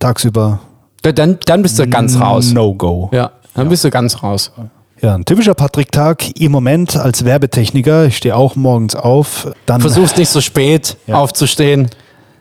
[0.00, 0.60] tagsüber
[1.00, 2.52] Da- dann, dann bist du ganz raus.
[2.52, 3.08] No-Go.
[3.14, 4.52] Ja, dann bist du ganz raus.
[5.00, 8.04] Ja, ein typischer Patrick-Tag im Moment als Werbetechniker.
[8.04, 9.48] Ich stehe auch morgens auf.
[9.64, 11.14] Dann, Versuchst nicht so spät Ja.
[11.16, 11.88] aufzustehen.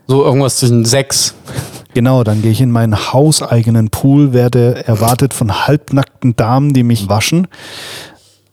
[0.07, 1.33] So irgendwas zwischen sechs.
[1.93, 7.07] Genau, dann gehe ich in meinen hauseigenen Pool, werde erwartet von halbnackten Damen, die mich
[7.09, 7.47] waschen.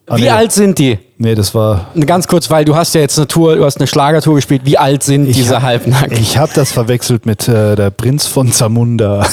[0.07, 0.31] Ah, Wie nee.
[0.31, 0.99] alt sind die?
[1.19, 1.87] Nee, das war.
[2.05, 4.63] Ganz kurz, weil du hast ja jetzt eine Tour, du hast eine Schlagertour gespielt.
[4.65, 6.19] Wie alt sind diese hab- Halbnackten?
[6.19, 9.25] Ich habe das verwechselt mit äh, der Prinz von Zamunda.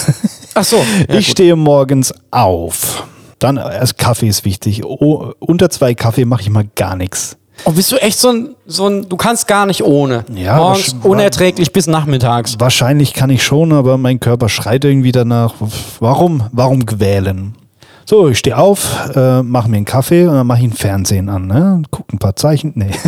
[0.54, 0.78] Ach so.
[1.10, 1.32] Ja, ich gut.
[1.32, 3.08] stehe morgens auf.
[3.40, 4.84] Dann erst Kaffee ist wichtig.
[4.86, 7.38] Oh, unter zwei Kaffee mache ich mal gar nichts.
[7.66, 10.26] Oh, bist du echt so ein, so ein, du kannst gar nicht ohne.
[10.34, 12.60] Ja, Morgens unerträglich bis nachmittags.
[12.60, 15.56] Wahrscheinlich kann ich schon, aber mein Körper schreit irgendwie danach.
[16.00, 16.44] Warum?
[16.52, 17.56] Warum quälen?
[18.06, 21.28] So, ich stehe auf, äh, mache mir einen Kaffee und dann mache ich ein Fernsehen
[21.28, 21.48] an.
[21.48, 21.84] Ne?
[21.92, 22.74] Guck ein paar Zeichen.
[22.76, 22.92] Nee.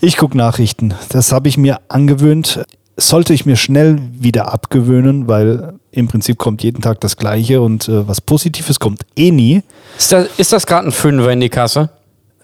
[0.00, 0.94] Ich gucke Nachrichten.
[1.10, 2.64] Das habe ich mir angewöhnt.
[2.96, 7.88] Sollte ich mir schnell wieder abgewöhnen, weil im Prinzip kommt jeden Tag das Gleiche und
[7.88, 9.62] äh, was Positives kommt eh nie.
[9.98, 11.90] Ist das, ist das gerade ein Fünfer in die Kasse?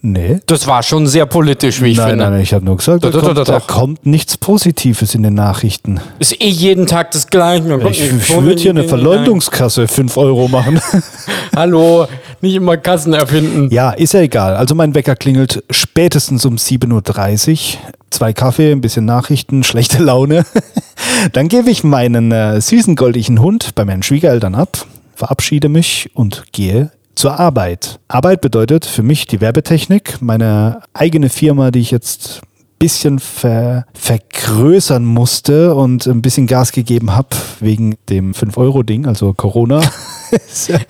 [0.01, 0.41] Nee.
[0.47, 2.25] Das war schon sehr politisch, wie ich nein, finde.
[2.25, 5.23] nein, nein, ich habe nur gesagt, da, Doch, doch, kommt, da kommt nichts Positives in
[5.23, 6.01] den Nachrichten.
[6.19, 7.81] Ist eh jeden Tag das Gleiche.
[7.91, 10.81] Ich, ich würde hier eine Verleumdungskasse 5 Euro machen.
[11.57, 12.07] Hallo,
[12.41, 13.69] nicht immer Kassen erfinden.
[13.73, 14.57] Ja, ist ja egal.
[14.57, 17.81] Also mein Wecker klingelt spätestens um 7.30 Uhr.
[18.11, 20.45] Zwei Kaffee, ein bisschen Nachrichten, schlechte Laune.
[21.33, 26.45] Dann gebe ich meinen äh, süßen goldigen Hund bei meinen Schwiegereltern ab, verabschiede mich und
[26.53, 27.99] gehe zur Arbeit.
[28.07, 33.87] Arbeit bedeutet für mich die Werbetechnik, meine eigene Firma, die ich jetzt ein bisschen ver
[33.93, 39.81] vergrößern musste und ein bisschen Gas gegeben habe wegen dem 5-Euro-Ding, also Corona.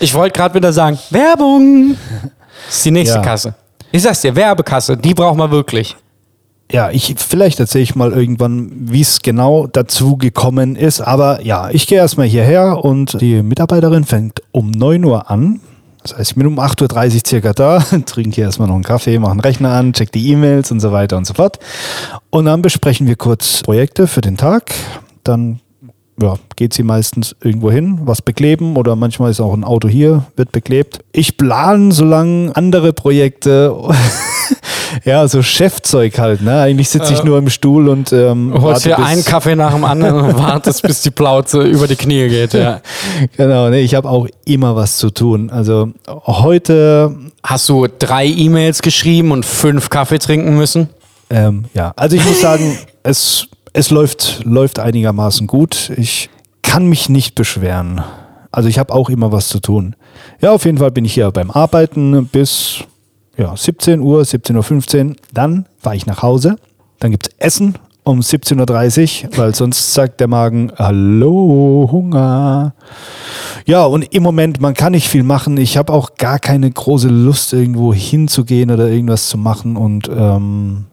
[0.01, 1.97] Ich wollte gerade wieder sagen, Werbung.
[2.67, 3.23] Das ist die nächste Ja.
[3.23, 3.55] Kasse.
[3.93, 5.97] Ich sag's dir, Werbekasse, die brauchen wir wirklich.
[6.73, 11.01] Ja, ich vielleicht erzähle ich mal irgendwann, wie es genau dazu gekommen ist.
[11.01, 15.61] Aber ja, ich gehe erstmal hierher und die Mitarbeiterin fängt um 9 Uhr an.
[16.11, 19.19] Das heißt, ich bin um 8.30 Uhr circa da, trinke hier erstmal noch einen Kaffee,
[19.19, 21.59] mache einen Rechner an, check die E-Mails und so weiter und so fort.
[22.31, 24.73] Und dann besprechen wir kurz Projekte für den Tag.
[25.25, 25.61] Dann
[26.21, 30.25] ja, geht sie meistens irgendwo hin, was bekleben oder manchmal ist auch ein Auto hier,
[30.37, 31.01] wird beklebt.
[31.13, 33.75] Ich plane so lange andere Projekte
[35.05, 36.61] Ja, so Chefzeug halt, ne?
[36.61, 40.21] Eigentlich sitze ich nur im Stuhl und ähm, Holst dir einen Kaffee nach dem anderen
[40.21, 42.55] und wartest, bis die Plauze über die Knie geht.
[42.55, 42.81] Ja.
[43.37, 45.51] Genau, nee, ich habe auch immer was zu tun.
[45.51, 45.91] Also
[46.27, 50.89] heute, Hast du drei E-Mails geschrieben und fünf Kaffee trinken müssen?
[51.31, 55.93] ähm, ja, also ich muss sagen, es, es läuft, läuft einigermaßen gut.
[55.97, 56.31] Ich
[56.63, 58.03] kann mich nicht beschweren.
[58.51, 59.95] Also ich habe auch immer was zu tun.
[60.41, 62.79] Ja, auf jeden Fall bin ich hier beim Arbeiten bis
[63.39, 65.17] ja, 17 Uhr, 17.15 Uhr.
[65.33, 66.57] Dann fahre ich nach Hause.
[66.99, 72.75] Dann gibt es Essen um 17.30 Uhr, weil sonst sagt der Magen, hallo, Hunger.
[73.65, 75.57] Ja, und im Moment, man kann nicht viel machen.
[75.57, 79.77] Ich habe auch gar keine große Lust, irgendwo hinzugehen oder irgendwas zu machen.
[79.77, 80.87] Und ähm,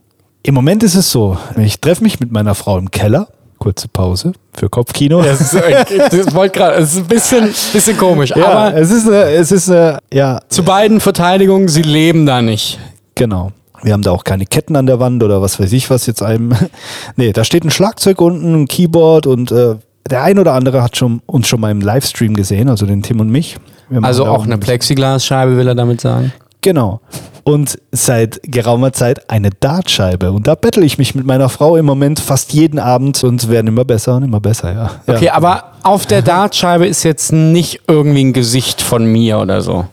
[0.43, 3.27] im Moment ist es so, ich treffe mich mit meiner Frau im Keller.
[3.65, 5.23] Kurze Pause für Kopfkino.
[5.23, 8.31] Das ist, äh, das wollte gerade, es ist ein bisschen, bisschen komisch.
[8.35, 12.43] Ja, aber es ist, eine, es ist eine, ja, zu beiden Verteidigungen, sie leben da
[12.43, 12.77] nicht.
[13.15, 13.51] genau.
[13.81, 16.21] Wir haben da auch keine Ketten an der Wand oder was weiß ich, was jetzt
[16.21, 16.53] einem.
[17.15, 20.95] nee, da steht ein Schlagzeug unten, ein Keyboard und äh, der ein oder andere hat
[20.95, 23.57] schon, uns schon mal im Livestream gesehen, also den Tim und mich.
[24.03, 26.31] Also auch eine Plexiglasscheibe, will er damit sagen.
[26.65, 26.99] Genau.
[27.43, 30.31] Und seit geraumer Zeit eine Dartscheibe.
[30.31, 33.67] Und da bettel ich mich mit meiner Frau im Moment fast jeden Abend und werden
[33.67, 34.91] immer besser und immer besser, ja.
[35.05, 35.13] ja.
[35.15, 39.85] Okay, aber auf der Dartscheibe ist jetzt nicht irgendwie ein Gesicht von mir oder so.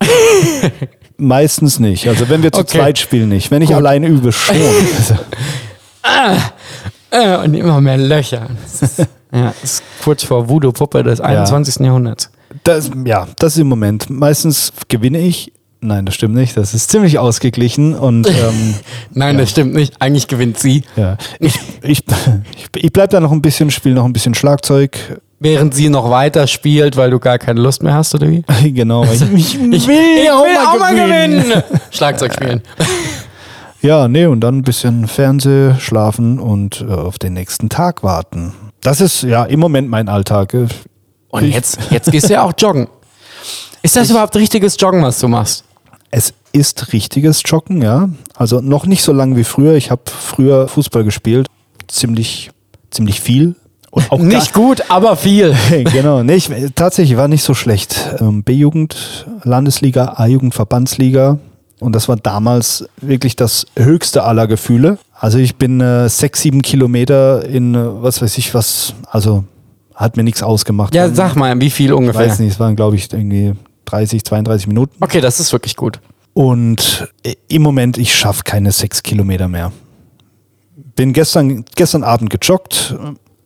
[1.18, 2.08] Meistens nicht.
[2.08, 2.78] Also wenn wir zu Okay.
[2.78, 3.52] zweit spielen nicht.
[3.52, 4.56] Wenn ich alleine übe, schon.
[7.10, 8.48] Äh, und immer mehr Löcher.
[8.64, 11.76] Das ist, ja, das ist kurz vor Voodoo-Puppe des 21.
[11.86, 12.30] Jahrhunderts.
[12.64, 14.10] das, ja, das ist im Moment.
[14.10, 15.52] Meistens gewinne ich.
[15.86, 16.56] Nein, das stimmt nicht.
[16.56, 18.74] Das ist ziemlich ausgeglichen und ähm,
[19.12, 19.94] Nein, das stimmt nicht.
[20.00, 20.82] Eigentlich gewinnt sie.
[20.96, 21.16] ja.
[21.38, 22.04] Ich, ich, ich,
[22.76, 24.98] ich bleib da noch ein bisschen, spiele noch ein bisschen Schlagzeug.
[25.38, 28.42] Während sie noch weiter spielt, weil du gar keine Lust mehr hast, oder wie?
[28.72, 29.04] genau.
[29.04, 31.62] Ich, ich Ich will, ich will auch mal gewinnen.
[31.90, 32.62] Schlagzeug spielen.
[33.82, 38.54] Ja, nee, und dann ein bisschen Fernseh, schlafen und äh, auf den nächsten Tag warten.
[38.80, 40.54] Das ist ja im Moment mein Alltag.
[41.28, 42.88] Und jetzt, jetzt gehst du ja auch joggen.
[43.82, 45.62] Ist das überhaupt richtiges Joggen, was du machst?
[46.16, 48.08] Es ist richtiges Joggen, ja.
[48.34, 49.74] Also noch nicht so lang wie früher.
[49.74, 51.46] Ich habe früher Fußball gespielt.
[51.88, 52.50] Ziemlich,
[52.90, 53.54] ziemlich viel.
[53.90, 55.54] Und auch Nicht gut, aber viel.
[55.92, 58.14] Genau, nee, ich, tatsächlich war nicht so schlecht.
[58.18, 61.38] Ähm, B-Jugend, Landesliga, A-Jugend, Verbandsliga.
[61.80, 64.96] Und das war damals wirklich das höchste aller Gefühle.
[65.12, 69.44] Also ich bin äh, sechs, sieben Kilometer in, äh, was weiß ich was, also
[69.94, 70.94] hat mir nichts ausgemacht.
[70.94, 72.26] Ja, sag mal, wie viel Ich ungefähr?
[72.26, 73.52] weiß nicht, es waren glaube ich irgendwie
[73.86, 74.96] 30, 32 Minuten.
[75.00, 76.00] Okay, das ist wirklich gut.
[76.34, 79.72] Und äh, im Moment, ich schaffe keine sechs Kilometer mehr.
[80.94, 82.94] Bin gestern, gestern Abend gejoggt.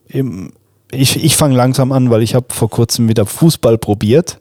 [0.08, 0.52] Im-
[0.92, 4.40] Ich, ich fange langsam an, weil ich habe vor kurzem wieder Fußball probiert.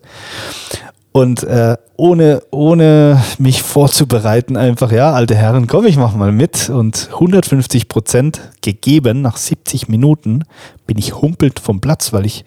[1.12, 6.70] Und äh, ohne, ohne mich vorzubereiten, einfach, ja, alte Herren, komm, ich mach mal mit.
[6.70, 10.44] Und 150 Prozent gegeben, nach 70 Minuten
[10.88, 12.46] bin ich humpelt vom Platz, weil ich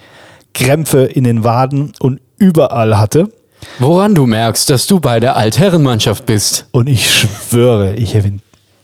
[0.55, 3.33] Krämpfe in den Waden und überall hatte.
[3.79, 6.67] Woran du merkst, dass du bei der Altherrenmannschaft bist.
[6.73, 8.35] Und ich schwöre, ich habe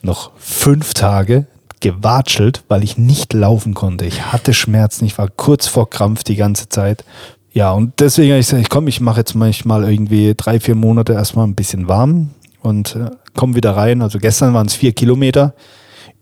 [0.02, 1.46] noch fünf Tage
[1.80, 4.04] gewatschelt, weil ich nicht laufen konnte.
[4.04, 7.04] Ich hatte Schmerzen, ich war kurz vor Krampf die ganze Zeit.
[7.52, 11.12] Ja, und deswegen habe ich gesagt, komm, ich mache jetzt manchmal irgendwie drei, vier Monate
[11.12, 12.30] erstmal ein bisschen warm
[12.62, 14.02] und äh, komme wieder rein.
[14.02, 15.54] Also gestern waren es vier Kilometer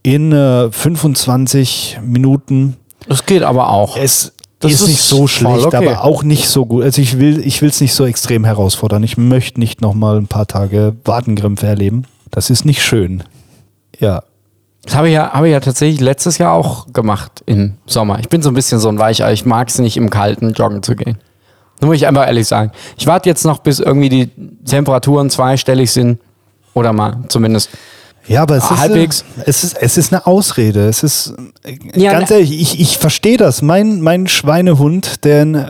[0.03, 2.77] in äh, 25 Minuten.
[3.09, 3.97] Das geht aber auch.
[3.97, 5.77] Es Das ist, ist nicht so schlecht, okay.
[5.77, 6.83] aber auch nicht so gut.
[6.85, 9.03] Also ich will ich es nicht so extrem herausfordern.
[9.03, 12.05] Ich möchte nicht nochmal ein paar Tage Wadenkrämpfe erleben.
[12.31, 13.23] Das ist nicht schön.
[13.99, 14.23] Ja,
[14.85, 18.19] Das habe ich, ja, habe ich ja tatsächlich letztes Jahr auch gemacht im Sommer.
[18.19, 19.31] Ich bin so ein bisschen so ein Weicher.
[19.33, 21.19] Ich mag es nicht, im Kalten joggen zu gehen.
[21.79, 22.73] Das muss ich einfach ehrlich sagen.
[22.97, 24.31] Ich warte jetzt noch, bis irgendwie die
[24.65, 26.19] Temperaturen zweistellig sind.
[26.73, 27.71] Oder mal zumindest.
[28.29, 29.21] Ja, aber es ist, Halbwegs.
[29.39, 30.89] äh, es ist, es ist eine Ausrede.
[30.89, 33.63] Es ist, äh, Ja, ganz ne- ehrlich, ich, ich verstehe das.
[33.63, 35.67] Mein, mein Schweinehund, den,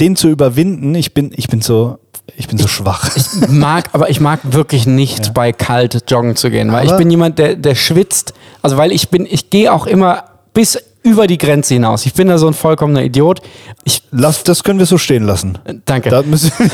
[0.00, 1.98] den zu überwinden, ich bin, ich bin so,
[2.36, 3.10] ich bin so schwach.
[3.48, 7.10] mag, aber ich mag wirklich nicht bei kalt joggen zu gehen, weil ich Aber- bin
[7.10, 8.34] jemand, der, der schwitzt.
[8.62, 12.06] Also weil ich bin, ich gehe auch immer bis über die Grenze hinaus.
[12.06, 13.40] Ich bin da so ein vollkommener Idiot.
[13.84, 15.58] Ich, Lass, das können wir so stehen lassen.
[15.84, 16.08] danke.
[16.08, 16.70] Da müssen wir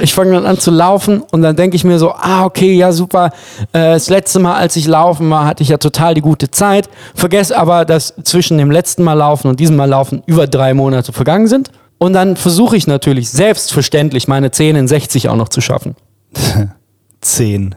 [0.00, 2.92] Ich fange dann an zu laufen und dann denke ich mir so, ah, okay, ja,
[2.92, 3.30] super.
[3.72, 6.88] Äh, das letzte Mal, als ich laufen war, hatte ich ja total die gute Zeit.
[7.14, 11.12] Vergesse aber, dass zwischen dem letzten Mal laufen und diesem Mal laufen über drei Monate
[11.12, 11.70] vergangen sind.
[11.98, 15.94] Und dann versuche ich natürlich selbstverständlich meine 10 in 60 auch noch zu schaffen.
[17.20, 17.74] zehn.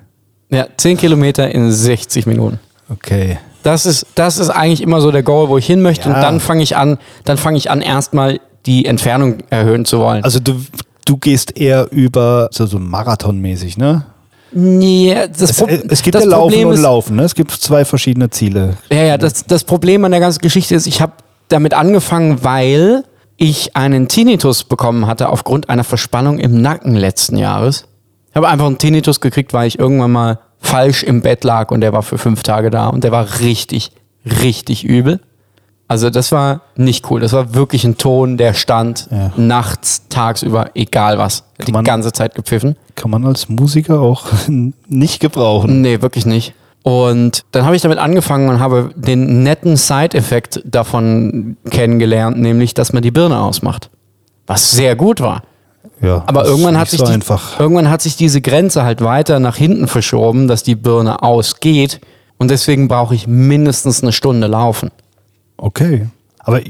[0.50, 2.60] Ja, 10 Kilometer in 60 Minuten.
[2.90, 3.38] Okay.
[3.64, 6.10] Das ist, das ist eigentlich immer so der Goal, wo ich hin möchte.
[6.10, 6.16] Ja.
[6.16, 10.24] Und dann fange ich an, dann fange ich an, erstmal die Entfernung erhöhen zu wollen.
[10.24, 10.62] Also du,
[11.08, 14.06] du gehst eher über so, so marathonmäßig, ne?
[14.52, 17.16] Nee, das, Es, Pro- es gibt das ja Laufen Problem und ist, Laufen.
[17.18, 17.24] Ne?
[17.24, 18.78] Es gibt zwei verschiedene Ziele.
[18.92, 21.14] Ja, ja, das, das Problem an der ganzen Geschichte ist, ich habe
[21.50, 23.04] damit angefangen, weil
[23.36, 27.86] ich einen Tinnitus bekommen hatte aufgrund einer Verspannung im Nacken letzten Jahres.
[28.30, 31.82] Ich habe einfach einen Tinnitus gekriegt, weil ich irgendwann mal falsch im Bett lag und
[31.82, 33.92] der war für fünf Tage da und der war richtig,
[34.26, 35.20] richtig übel.
[35.90, 37.22] Also das war nicht cool.
[37.22, 39.32] Das war wirklich ein Ton, der stand Ja.
[39.38, 41.44] nachts, tagsüber, egal was.
[41.66, 42.76] Die man- ganze Zeit gepfiffen.
[42.96, 44.26] Kann man als Musiker auch
[44.88, 45.82] nicht gebrauchen.
[45.82, 46.54] Nee, wirklich nicht.
[46.84, 52.94] Und dann habe ich damit angefangen und habe den netten Side-Effekt davon kennengelernt, nämlich, dass
[52.94, 53.90] man die Birne ausmacht.
[54.46, 55.44] Was sehr gut war.
[56.02, 57.60] Ja, Aber irgendwann hat, sich so die, einfach.
[57.60, 62.00] irgendwann hat sich diese Grenze halt weiter nach hinten verschoben, dass die Birne ausgeht.
[62.38, 64.90] Und deswegen brauche ich mindestens eine Stunde laufen.
[65.58, 66.08] Okay.
[66.40, 66.62] Aber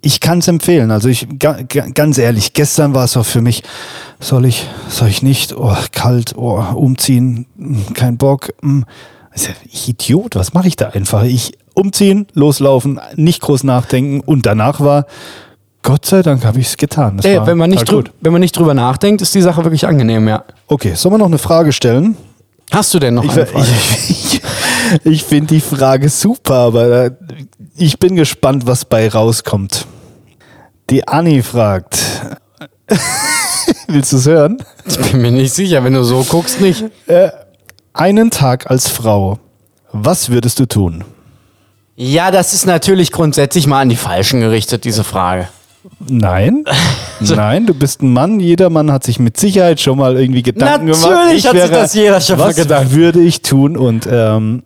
[0.00, 0.90] ich- kann es empfehlen.
[0.90, 3.62] Also ich ga, ga, ganz ehrlich, gestern war es auch für mich,
[4.20, 7.46] soll ich, soll ich nicht, oh, kalt, oh, umziehen,
[7.94, 8.52] kein Bock.
[8.60, 8.84] hm.
[9.30, 11.24] Also, ich Idiot, was mache ich da einfach?
[11.24, 15.06] Ich umziehen, loslaufen, nicht groß nachdenken und danach war,
[15.82, 17.16] Gott sei Dank habe ich es getan.
[17.16, 19.64] Das Ey, war wenn, man nicht drü- wenn man nicht drüber nachdenkt, ist die Sache
[19.64, 20.44] wirklich angenehm, ja.
[20.68, 22.16] Okay, sollen wir noch eine Frage stellen?
[22.70, 23.66] Hast du denn noch Ich, eine Frage?
[24.08, 24.40] ich, ich,
[25.04, 27.10] ich finde die Frage super, aber äh,
[27.76, 29.86] ich bin gespannt, was bei rauskommt.
[30.90, 31.98] Die Anni fragt.
[33.88, 34.58] Willst du es hören?
[34.86, 36.84] Ich bin mir nicht sicher, wenn du so guckst, nicht.
[37.94, 39.38] Einen Tag als Frau.
[39.92, 41.04] Was würdest du tun?
[41.96, 45.48] Ja, das ist natürlich grundsätzlich mal an die Falschen gerichtet, diese Frage.
[46.00, 46.64] Nein,
[47.20, 48.40] nein, du bist ein Mann.
[48.40, 51.08] Jeder Mann hat sich mit Sicherheit schon mal irgendwie Gedanken gemacht.
[51.08, 52.90] Natürlich hat sich das jeder schon mal was gedacht.
[52.90, 53.76] würde ich tun?
[53.76, 54.64] Und ähm,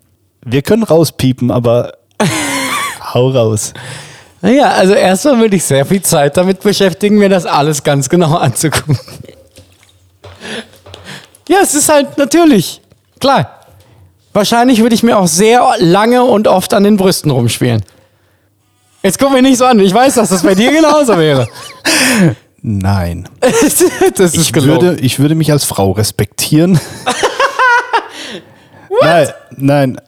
[0.51, 1.92] wir können rauspiepen, aber
[3.14, 3.72] hau raus.
[4.40, 8.36] Naja, also erstmal würde ich sehr viel Zeit damit beschäftigen, mir das alles ganz genau
[8.38, 8.99] anzugucken.
[11.49, 12.80] Ja, es ist halt natürlich,
[13.20, 13.55] klar.
[14.34, 17.82] Wahrscheinlich würde ich mir auch sehr lange und oft an den Brüsten rumspielen.
[19.03, 21.49] Jetzt guck mir nicht so an, ich weiß, dass das bei dir genauso wäre.
[22.62, 23.28] Nein.
[23.40, 24.82] das ist Ich gelogen.
[24.88, 26.78] würde, ich würde mich als Frau respektieren.
[29.01, 30.01] nein, nein.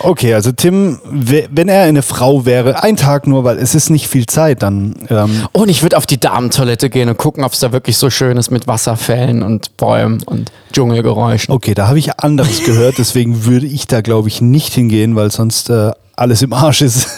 [0.00, 3.90] Okay, also Tim, we- wenn er eine Frau wäre, ein Tag nur, weil es ist
[3.90, 7.52] nicht viel Zeit, dann ähm, Und ich würde auf die Damentoilette gehen und gucken, ob
[7.52, 11.54] es da wirklich so schön ist mit Wasserfällen und Bäumen und Dschungelgeräuschen.
[11.54, 15.30] okay, da habe ich anderes gehört, deswegen würde ich da glaube ich nicht hingehen, weil
[15.30, 17.08] sonst äh, alles im Arsch ist.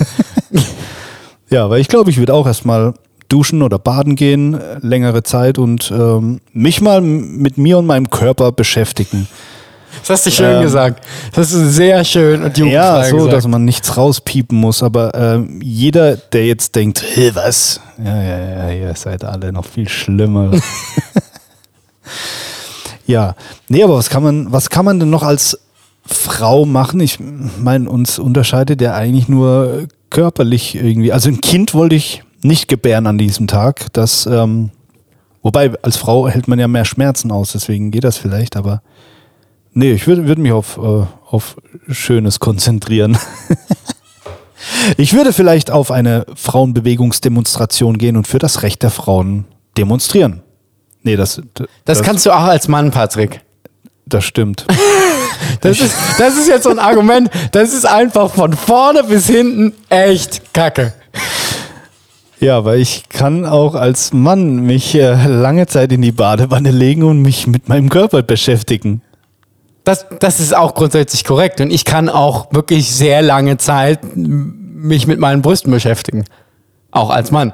[1.50, 2.94] ja, weil ich glaube, ich würde auch erstmal
[3.28, 8.10] duschen oder baden gehen, äh, längere Zeit und ähm, mich mal mit mir und meinem
[8.10, 9.26] Körper beschäftigen.
[10.00, 11.04] Das hast du schön Ähm, gesagt.
[11.34, 13.32] Das ist sehr schön und Ja, so, gesagt.
[13.34, 17.80] dass man nichts rauspiepen muss, aber ähm, jeder, der jetzt denkt, "Hä, was?
[18.02, 20.50] Ja, ja, ja, ihr seid alle noch viel schlimmer.
[23.06, 23.34] ja,
[23.68, 25.58] nee, aber was kann man, was kann man denn noch als
[26.06, 27.00] Frau machen?
[27.00, 27.18] Ich
[27.58, 31.12] meine, uns unterscheidet ja eigentlich nur körperlich irgendwie.
[31.12, 33.86] Also ein Kind wollte ich nicht gebären an diesem Tag.
[33.92, 34.70] Das, ähm,
[35.42, 38.82] wobei als Frau hält man ja mehr Schmerzen aus, deswegen geht das vielleicht, aber
[39.74, 41.56] Nee, ich würde würd mich auf, äh, auf
[41.88, 43.16] Schönes konzentrieren.
[44.96, 49.46] ich würde vielleicht auf eine Frauenbewegungsdemonstration gehen und für das Recht der Frauen
[49.78, 50.42] demonstrieren.
[51.02, 53.40] Nee, das, das, Das kannst du auch als Mann, Patrick.
[54.06, 54.66] das stimmt.
[55.60, 59.72] Das ist, das ist jetzt so ein Argument, das ist einfach von vorne bis hinten
[59.88, 60.92] echt kacke.
[62.40, 67.04] Ja, aber ich kann auch als Mann mich äh, lange Zeit in die Badewanne legen
[67.04, 69.02] und mich mit meinem Körper beschäftigen.
[69.84, 71.60] Das, das ist auch grundsätzlich korrekt.
[71.60, 76.24] Und ich kann auch wirklich sehr lange Zeit mich mit meinen Brüsten beschäftigen.
[76.90, 77.52] Auch als Mann.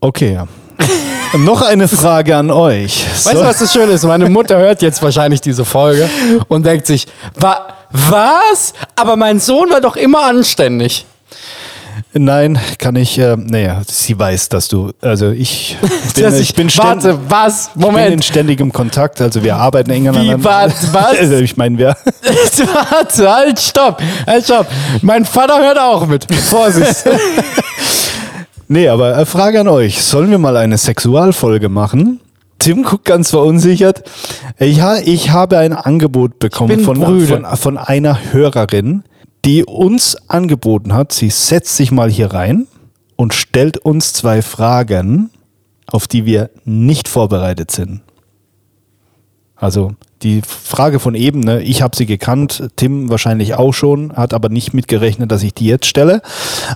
[0.00, 0.40] Okay.
[1.36, 3.04] Noch eine Frage an euch.
[3.04, 4.04] Weißt du, was das Schöne ist?
[4.04, 6.08] Meine Mutter hört jetzt wahrscheinlich diese Folge
[6.48, 8.74] und denkt sich, Wa was?
[8.94, 11.06] Aber mein Sohn war doch immer anständig.
[12.12, 13.18] Nein, kann ich.
[13.18, 14.92] Äh, naja, sie weiß, dass du.
[15.00, 15.76] Also ich
[16.14, 17.20] bin, Dass ich bin warte, ständig.
[17.30, 17.66] was?
[17.68, 18.24] Ich bin in Moment.
[18.24, 20.44] ständigem Kontakt, also wir arbeiten eng aneinander.
[20.44, 20.92] was?
[20.92, 21.16] Was?
[21.18, 21.88] Also ich meine, wir.
[22.20, 24.02] warte, halt, stopp.
[24.26, 24.66] Halt, stopp.
[25.02, 26.26] Mein Vater hört auch mit.
[26.34, 27.04] Vorsicht.
[28.68, 30.02] Nee, aber äh, Frage an euch.
[30.02, 32.20] Sollen wir mal eine Sexualfolge machen?
[32.58, 34.02] Tim guckt ganz verunsichert.
[34.58, 39.04] Ich, ha, ich habe ein Angebot bekommen von, von, von einer Hörerin,
[39.46, 42.66] die uns angeboten hat, sie setzt sich mal hier rein
[43.14, 45.30] und stellt uns zwei Fragen,
[45.86, 48.02] auf die wir nicht vorbereitet sind.
[49.54, 49.92] Also
[50.22, 54.48] die Frage von eben, ne, ich habe sie gekannt, Tim wahrscheinlich auch schon, hat aber
[54.48, 56.20] nicht mitgerechnet, dass ich die jetzt stelle.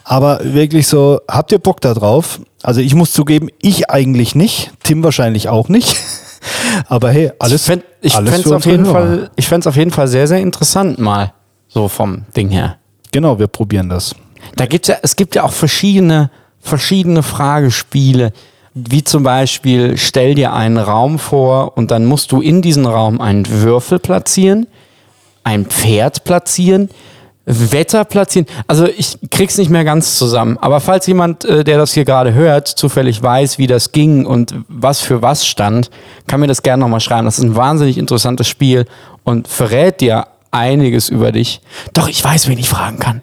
[0.04, 2.40] Aber wirklich so, habt ihr Bock da drauf?
[2.62, 5.96] Also ich muss zugeben, ich eigentlich nicht, Tim wahrscheinlich auch nicht.
[6.86, 8.86] Aber hey, alles, ich fänd- ich alles fänd's für auf jeden.
[8.86, 11.34] Fall, ich auf jeden Fall sehr, sehr interessant mal.
[11.72, 12.76] So vom Ding her.
[13.12, 14.14] Genau, wir probieren das.
[14.56, 18.32] Da gibt's ja, es gibt ja auch verschiedene, verschiedene Fragespiele.
[18.74, 23.20] Wie zum Beispiel, stell dir einen Raum vor und dann musst du in diesen Raum
[23.20, 24.66] einen Würfel platzieren,
[25.42, 26.88] ein Pferd platzieren,
[27.46, 28.46] Wetter platzieren.
[28.66, 30.58] Also ich krieg's nicht mehr ganz zusammen.
[30.58, 34.54] Aber falls jemand, äh, der das hier gerade hört, zufällig weiß, wie das ging und
[34.68, 35.90] was für was stand,
[36.26, 37.24] kann mir das gerne nochmal schreiben.
[37.24, 38.86] Das ist ein wahnsinnig interessantes Spiel
[39.24, 41.60] und verrät dir einiges über dich.
[41.92, 43.22] Doch ich weiß, wen ich fragen kann.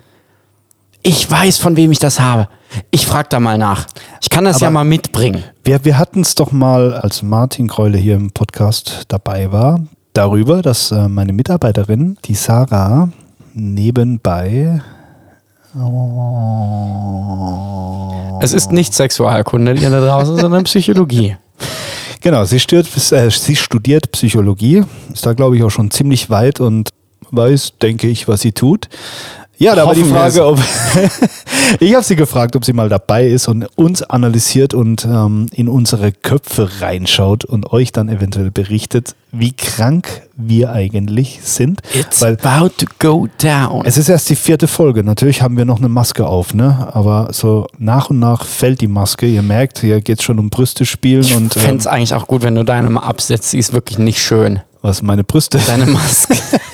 [1.03, 2.49] Ich weiß, von wem ich das habe.
[2.91, 3.87] Ich frage da mal nach.
[4.21, 5.43] Ich kann das ja mal mitbringen.
[5.63, 9.81] Wir, wir hatten es doch mal, als Martin Kreule hier im Podcast dabei war,
[10.13, 13.09] darüber, dass äh, meine Mitarbeiterin, die Sarah,
[13.53, 14.81] nebenbei.
[18.41, 21.37] Es ist nicht Sexualkunde, ihr da draußen, sondern Psychologie.
[22.21, 26.59] Genau, sie, studiert, äh, sie studiert Psychologie, ist da glaube ich auch schon ziemlich weit
[26.59, 26.89] und
[27.31, 28.89] weiß, denke ich, was sie tut.
[29.59, 30.59] Ja, da war die Hoffen Frage, ob
[31.79, 35.67] ich habe sie gefragt, ob sie mal dabei ist und uns analysiert und ähm, in
[35.67, 41.81] unsere Köpfe reinschaut und euch dann eventuell berichtet, wie krank wir eigentlich sind.
[41.95, 43.83] It's Weil about to go down.
[43.83, 45.03] es ist erst die vierte Folge.
[45.03, 46.89] Natürlich haben wir noch eine Maske auf, ne?
[46.93, 49.25] Aber so nach und nach fällt die Maske.
[49.25, 52.13] Ihr merkt, hier geht es schon um Brüste spielen ich und fände ähm, es eigentlich
[52.13, 53.53] auch gut, wenn du deine mal absetzt.
[53.53, 54.59] Die ist wirklich nicht schön.
[54.83, 55.59] was meine Brüste.
[55.65, 56.37] Deine Maske.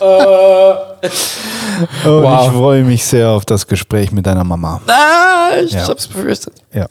[0.00, 2.46] Und Wow.
[2.46, 4.80] ich freue mich sehr auf das Gespräch mit deiner Mama.
[4.86, 5.88] ah, ich Ja.
[5.88, 6.54] hab's befürchtet.
[6.72, 6.86] Ja.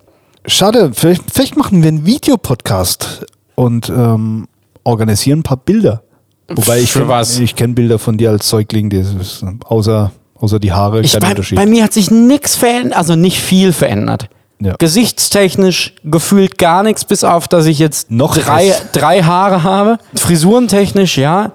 [0.45, 3.25] Schade, vielleicht, vielleicht machen wir einen Videopodcast
[3.55, 4.47] und ähm,
[4.83, 6.03] organisieren ein paar Bilder.
[6.49, 7.39] Wobei ich Für was?
[7.39, 11.29] ich kenne Bilder von dir als Säugling, ist, außer, außer die Haare, Ich, kein bei,
[11.29, 11.57] Unterschied.
[11.57, 14.27] bei mir hat sich nichts verändert, also nicht viel verändert.
[14.59, 14.75] Ja.
[14.77, 18.91] Gesichtstechnisch gefühlt gar nichts, bis auf, dass ich jetzt Noch drei, was.
[18.91, 19.97] drei Haare habe.
[20.15, 21.53] Frisurentechnisch ja.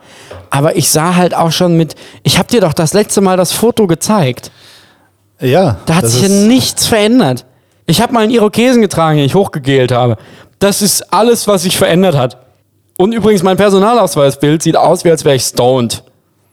[0.50, 1.94] Aber ich sah halt auch schon mit.
[2.22, 4.50] Ich habe dir doch das letzte Mal das Foto gezeigt.
[5.40, 7.44] ja, Da hat sich ja nichts verändert.
[7.86, 10.16] Ich habe mal einen Irokesen getragen, den ich hochgegelt habe.
[10.58, 12.36] Das ist alles, was sich verändert hat.
[12.98, 16.02] Und übrigens, mein Personalausweisbild sieht aus, wie als wäre ich stoned.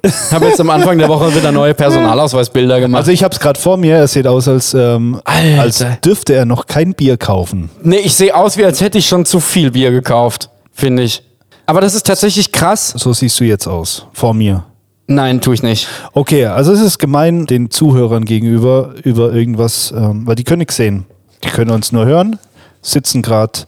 [0.03, 2.99] Ich habe jetzt am Anfang der Woche wieder neue Personalausweisbilder gemacht.
[2.99, 6.45] Also ich habe es gerade vor mir, es sieht aus, als, ähm, als dürfte er
[6.45, 7.71] noch kein Bier kaufen.
[7.81, 11.23] Nee, ich sehe aus, wie als hätte ich schon zu viel Bier gekauft, finde ich.
[11.65, 12.93] Aber das ist tatsächlich krass.
[12.95, 14.63] So siehst du jetzt aus, vor mir.
[15.07, 15.87] Nein, tue ich nicht.
[16.13, 20.75] Okay, also es ist gemein den Zuhörern gegenüber über irgendwas, ähm, weil die können nichts
[20.77, 21.05] sehen.
[21.43, 22.39] Die können uns nur hören,
[22.81, 23.59] sitzen gerade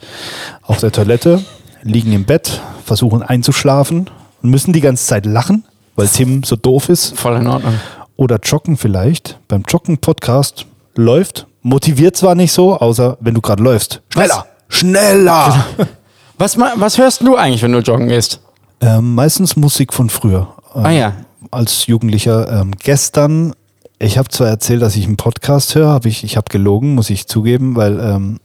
[0.64, 1.44] auf der Toilette,
[1.84, 4.10] liegen im Bett, versuchen einzuschlafen
[4.42, 5.64] und müssen die ganze Zeit lachen,
[5.96, 7.16] weil Tim so doof ist.
[7.16, 7.76] Voll in Ordnung.
[8.16, 9.38] Oder joggen vielleicht.
[9.48, 14.02] Beim Joggen-Podcast läuft, motiviert zwar nicht so, außer wenn du gerade läufst.
[14.10, 14.46] Schneller!
[14.70, 15.66] Schneller!
[16.38, 18.42] Was, was hörst du eigentlich, wenn du joggen gehst?
[18.80, 20.54] Ähm, meistens Musik von früher.
[20.76, 21.14] Ähm, Ah ja.
[21.50, 22.62] Als Jugendlicher.
[22.62, 23.54] Ähm, gestern,
[23.98, 27.10] ich habe zwar erzählt, dass ich einen Podcast höre, habe ich, ich habe gelogen, muss
[27.10, 28.40] ich zugeben, weil ähm,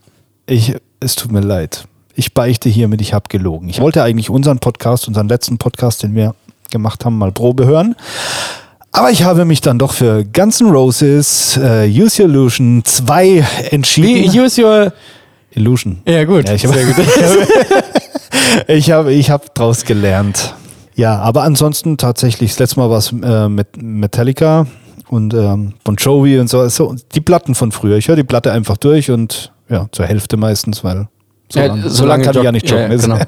[0.47, 1.85] ich, es tut mir leid.
[2.15, 3.69] Ich beichte hiermit, ich habe gelogen.
[3.69, 6.35] Ich wollte eigentlich unseren Podcast, unseren letzten Podcast, den wir
[6.71, 7.95] gemacht haben, mal Probe hören.
[8.91, 13.45] Aber ich habe mich dann doch für Guns N' Roses äh, Use Your Illusion 2
[13.71, 14.33] entschieden.
[14.33, 14.93] Wie, use your...
[15.55, 16.01] Illusion.
[16.07, 16.49] Ja, gut.
[16.49, 16.77] Ja, ich habe
[18.69, 20.55] ich hab, ich hab draus gelernt.
[20.95, 24.67] Ja, aber ansonsten tatsächlich, das letzte Mal war es äh, mit Metallica
[25.09, 26.95] und ähm, Bon Jovi und so, so.
[27.15, 27.97] Die Platten von früher.
[27.97, 31.09] Ich höre die Platte einfach durch und ja, zur Hälfte meistens, weil
[31.51, 32.91] so Ja, lang, so solange lang kann ich ja nicht joggen.
[32.93, 33.19] ja, genau.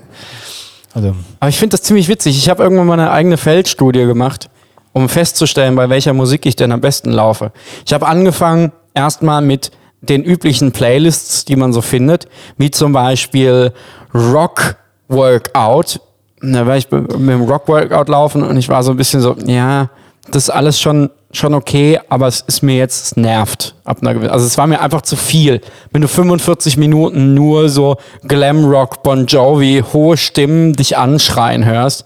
[0.97, 2.39] Also, Aber ich finde das ziemlich witzig.
[2.39, 4.49] Ich habe irgendwann mal eine eigene Feldstudie gemacht,
[4.93, 7.51] um festzustellen, bei welcher Musik ich denn am besten laufe.
[7.85, 9.73] Ich habe angefangen erstmal mit
[10.09, 13.73] den üblichen Playlists, die man so findet, wie zum Beispiel
[14.15, 14.77] Rock
[15.09, 16.01] Workout.
[16.41, 19.35] Da war ich mit dem Rock Workout laufen und ich war so ein bisschen so,
[19.47, 19.91] ja,
[20.31, 23.75] das ist alles schon, schon okay, aber es ist mir jetzt, es nervt.
[23.85, 25.61] Ab einer gewissen, also es war mir einfach zu viel.
[25.93, 27.97] Wenn du 45 Minuten nur so
[28.27, 32.05] Glamrock, Bon Jovi, hohe Stimmen dich anschreien hörst,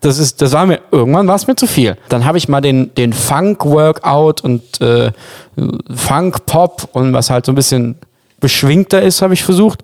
[0.00, 1.96] das ist, das war mir, irgendwann war es mir zu viel.
[2.08, 5.12] Dann habe ich mal den, den Funk-Workout und äh,
[5.94, 7.96] Funk-Pop und was halt so ein bisschen
[8.40, 9.82] beschwingter ist, habe ich versucht.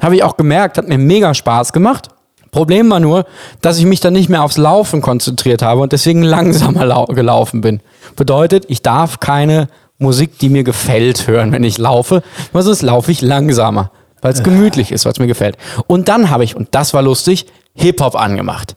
[0.00, 2.08] Habe ich auch gemerkt, hat mir mega Spaß gemacht.
[2.50, 3.24] Problem war nur,
[3.62, 7.62] dass ich mich dann nicht mehr aufs Laufen konzentriert habe und deswegen langsamer lau gelaufen
[7.62, 7.80] bin.
[8.14, 9.68] Bedeutet, ich darf keine
[9.98, 12.22] Musik, die mir gefällt, hören, wenn ich laufe,
[12.52, 13.90] weil sonst laufe ich langsamer,
[14.20, 15.56] weil es gemütlich ist, weil es mir gefällt.
[15.86, 18.76] Und dann habe ich, und das war lustig, Hip-Hop angemacht.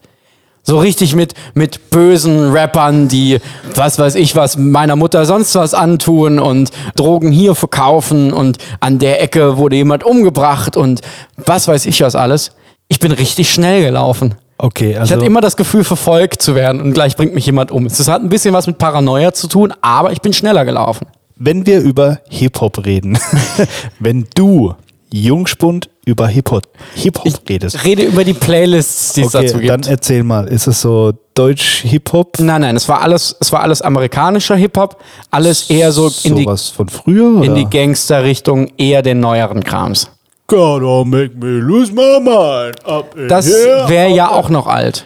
[0.68, 3.40] So richtig mit, mit bösen Rappern, die,
[3.76, 8.98] was weiß ich was, meiner Mutter sonst was antun und Drogen hier verkaufen und an
[8.98, 11.02] der Ecke wurde jemand umgebracht und
[11.38, 12.52] was weiß ich was alles.
[12.88, 14.36] Ich bin richtig schnell gelaufen.
[14.58, 17.72] Okay, Ich also hatte immer das Gefühl, verfolgt zu werden und gleich bringt mich jemand
[17.72, 17.86] um.
[17.86, 21.06] Es hat ein bisschen was mit Paranoia zu tun, aber ich bin schneller gelaufen.
[21.38, 23.20] wenn wir über Hip-Hop reden,
[24.00, 24.74] wenn du,
[25.12, 29.82] Jungspund, über Hip-Hop Hip -Hop redest, Rede über die Playlists, die es dazu okay, dann
[29.82, 29.92] gibt.
[29.92, 32.40] erzähl mal, ist es so Deutsch-Hip-Hop?
[32.40, 35.02] Nein, nein, es war alles, es war alles amerikanischer Hip-Hop,
[35.32, 37.44] alles eher so in die, von früher?
[37.44, 37.54] in oder?
[37.56, 40.10] die Gangster-Richtung, eher den neueren Krams.
[40.48, 45.06] Gotta make me lose my mind up in Das wäre ja auch noch alt.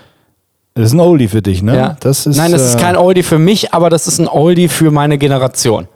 [0.74, 1.76] Das ist ein Oldie für dich, ne?
[1.76, 1.98] Ja.
[2.00, 4.68] Das ist, Nein, das ist äh, kein Oldie für mich, aber das ist ein Oldie
[4.68, 5.88] für meine Generation.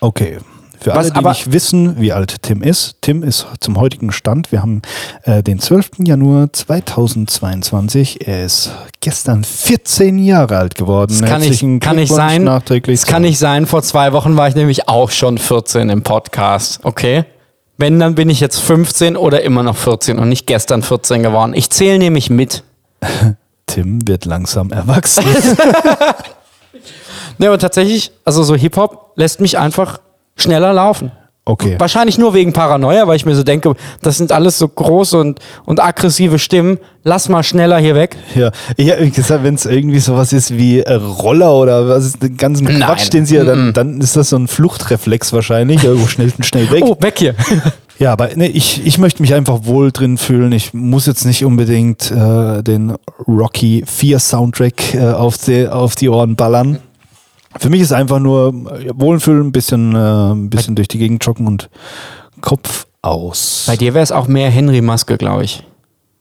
[0.00, 0.38] Okay.
[0.80, 2.96] Für Was alle, die nicht wissen, wie alt Tim ist.
[3.02, 4.50] Tim ist zum heutigen Stand.
[4.50, 4.80] Wir haben
[5.24, 5.90] äh, den 12.
[5.98, 8.26] Januar 2022.
[8.26, 8.70] Er ist
[9.00, 11.18] gestern 14 Jahre alt geworden.
[11.20, 12.44] Das kann, ich, kann nicht Glückwunsch sein.
[12.44, 13.00] Nachträglich.
[13.00, 13.66] Das kann nicht sein.
[13.66, 16.80] Vor zwei Wochen war ich nämlich auch schon 14 im Podcast.
[16.82, 17.26] Okay?
[17.76, 21.52] Wenn, dann bin ich jetzt 15 oder immer noch 14 und nicht gestern 14 geworden.
[21.54, 22.62] Ich zähle nämlich mit.
[23.66, 25.24] Tim wird langsam erwachsen.
[27.38, 29.98] Ne, aber tatsächlich, also so Hip-Hop lässt mich einfach
[30.40, 31.12] schneller laufen.
[31.46, 31.74] Okay.
[31.78, 35.40] Wahrscheinlich nur wegen Paranoia, weil ich mir so denke, das sind alles so große und,
[35.64, 36.78] und aggressive Stimmen.
[37.02, 38.16] Lass mal schneller hier weg.
[38.36, 42.22] Ja, ich habe gesagt, wenn es irgendwie sowas ist wie äh, Roller oder was ist
[42.22, 42.80] den ganzen Nein.
[42.80, 45.82] Quatsch, den sie ja dann, dann ist das so ein Fluchtreflex wahrscheinlich.
[45.82, 46.84] Irgendwo schnell, schnell weg.
[46.86, 47.34] Oh, weg hier.
[47.98, 50.52] Ja, aber ne, ich, ich möchte mich einfach wohl drin fühlen.
[50.52, 52.94] Ich muss jetzt nicht unbedingt äh, den
[53.28, 56.78] Rocky 4 Soundtrack äh, auf, die, auf die Ohren ballern.
[57.58, 61.24] Für mich ist einfach nur äh, wohlfühlen, ein bisschen, äh, ein bisschen durch die Gegend
[61.24, 61.68] joggen und
[62.40, 63.64] Kopf aus.
[63.66, 65.66] Bei dir wäre es auch mehr Henry Maske, glaube ich.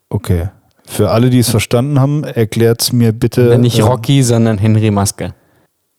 [0.10, 0.50] Okay.
[0.88, 3.58] Für alle, die es verstanden haben, erklärt's mir bitte.
[3.60, 5.36] Nicht äh, Rocky, sondern Henry Maske.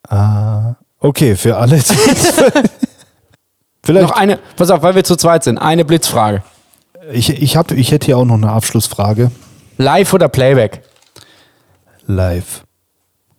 [0.09, 1.79] Ah, okay, für alle.
[3.83, 4.09] Vielleicht.
[4.09, 6.43] Noch eine, pass auf, weil wir zu zweit sind, eine Blitzfrage.
[7.13, 9.31] Ich, ich, hab, ich hätte hier auch noch eine Abschlussfrage.
[9.79, 10.83] Live oder Playback?
[12.07, 12.65] Live.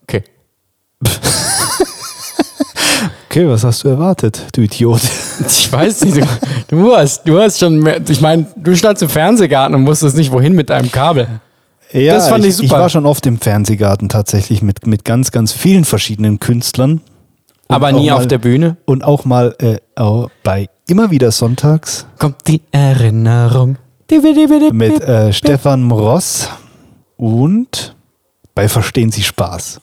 [0.03, 0.23] Okay.
[3.31, 4.99] Okay, was hast du erwartet, du Idiot?
[5.47, 6.25] Ich weiß nicht, du,
[6.67, 10.33] du hast, du hast schon, mehr, ich meine, du standst im Fernsehgarten und wusstest nicht,
[10.33, 11.39] wohin mit deinem Kabel.
[11.93, 12.65] Ja, Das fand ich super.
[12.65, 16.99] Ich war schon oft im Fernsehgarten tatsächlich mit, mit ganz, ganz vielen verschiedenen Künstlern.
[16.99, 17.01] Und
[17.69, 18.75] Aber nie mal, auf der Bühne.
[18.83, 23.77] Und auch mal äh, auch bei immer wieder sonntags Kommt die Erinnerung.
[24.73, 26.49] mit äh, Stefan Mross
[27.15, 27.95] und
[28.55, 29.79] bei Verstehen Sie Spaß.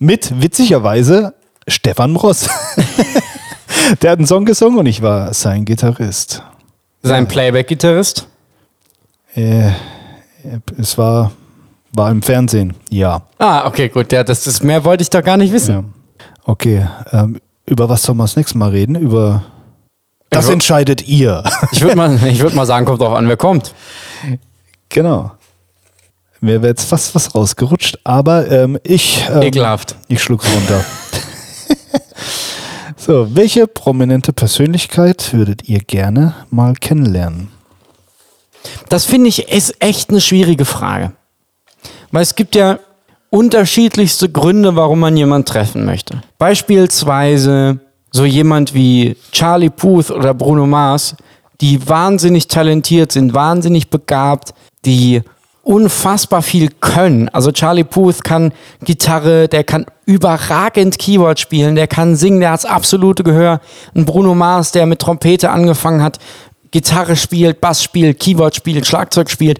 [0.00, 1.35] Mit witzigerweise
[1.68, 2.48] Stefan Mross.
[4.02, 6.42] Der hat einen Song gesungen und ich war sein Gitarrist.
[7.02, 8.26] Sein Playback-Gitarrist.
[9.34, 9.70] Äh,
[10.78, 11.32] es war,
[11.92, 13.22] war im Fernsehen, ja.
[13.38, 14.12] Ah, okay, gut.
[14.12, 15.74] Ja, das ist mehr wollte ich doch gar nicht wissen.
[15.74, 15.84] ja.
[16.44, 18.94] Okay, ähm, über was sollen wir das nächste Mal reden?
[18.96, 19.44] Über
[20.30, 21.42] das entscheidet ihr.
[21.72, 23.74] Ich würde mal, ich würd mal sagen, kommt drauf an, wer kommt.
[24.88, 25.32] genau.
[26.40, 29.96] Mir wäre jetzt fast was rausgerutscht, aber ähm, ich, ähm, Ekelhaft.
[30.08, 30.84] ich schluck's runter.
[32.96, 37.48] So, welche prominente Persönlichkeit würdet ihr gerne mal kennenlernen?
[38.88, 41.12] Das finde ich ist echt eine schwierige Frage.
[42.10, 42.78] Weil es gibt ja
[43.30, 46.22] unterschiedlichste Gründe, warum man jemanden treffen möchte.
[46.38, 47.80] Beispielsweise
[48.10, 51.16] so jemand wie Charlie Puth oder Bruno Mars,
[51.60, 55.22] die wahnsinnig talentiert sind, wahnsinnig begabt, die
[55.66, 57.28] unfassbar viel können.
[57.30, 58.52] Also Charlie Puth kann
[58.84, 63.60] Gitarre, der kann überragend Keyboard spielen, der kann singen, der hat das absolute Gehör.
[63.92, 66.20] Ein Bruno Mars, der mit Trompete angefangen hat,
[66.70, 69.58] Gitarre spielt, Bass spielt, Keyboard spielt, Schlagzeug spielt,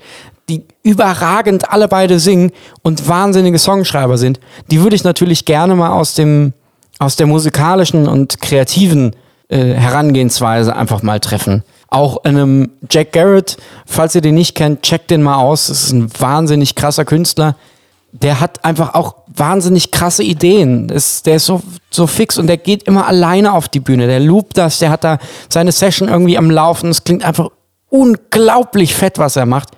[0.49, 2.53] die überragend alle beide singen
[2.83, 4.39] und wahnsinnige Songschreiber sind,
[4.71, 6.53] die würde ich natürlich gerne mal aus dem
[6.99, 9.15] aus der musikalischen und kreativen
[9.49, 11.63] äh, Herangehensweise einfach mal treffen.
[11.89, 13.57] Auch einem Jack Garrett,
[13.87, 15.69] falls ihr den nicht kennt, checkt den mal aus.
[15.69, 17.57] Das ist ein wahnsinnig krasser Künstler.
[18.13, 20.89] Der hat einfach auch wahnsinnig krasse Ideen.
[20.89, 24.07] Das, der ist so, so fix und der geht immer alleine auf die Bühne.
[24.07, 25.19] Der loopt das, der hat da
[25.49, 26.91] seine Session irgendwie am Laufen.
[26.91, 27.51] Es klingt einfach
[27.89, 29.71] unglaublich fett, was er macht.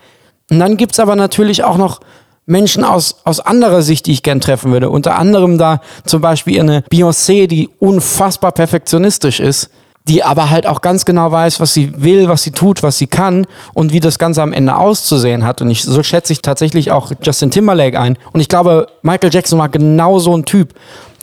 [0.50, 2.00] Und dann gibt's aber natürlich auch noch
[2.46, 4.88] Menschen aus, aus anderer Sicht, die ich gern treffen würde.
[4.88, 9.70] Unter anderem da zum Beispiel eine Beyoncé, die unfassbar perfektionistisch ist,
[10.08, 13.06] die aber halt auch ganz genau weiß, was sie will, was sie tut, was sie
[13.06, 15.60] kann und wie das Ganze am Ende auszusehen hat.
[15.60, 18.16] Und ich, so schätze ich tatsächlich auch Justin Timberlake ein.
[18.32, 20.74] Und ich glaube, Michael Jackson war genau so ein Typ.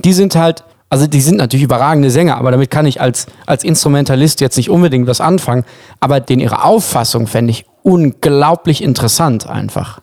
[0.03, 3.63] Die sind halt, also die sind natürlich überragende Sänger, aber damit kann ich als, als
[3.63, 5.65] Instrumentalist jetzt nicht unbedingt was anfangen.
[5.99, 9.99] Aber den ihre Auffassung fände ich unglaublich interessant einfach.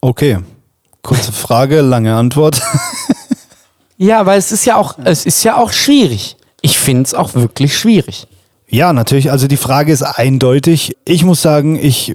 [0.00, 0.38] Okay,
[1.02, 2.60] kurze Frage, lange Antwort.
[4.02, 6.36] Ja, weil es ist ja auch, es ist ja auch schwierig.
[6.62, 8.26] Ich finde es auch wirklich schwierig.
[8.68, 9.30] Ja, natürlich.
[9.30, 10.96] Also die Frage ist eindeutig.
[11.04, 12.14] Ich muss sagen, ich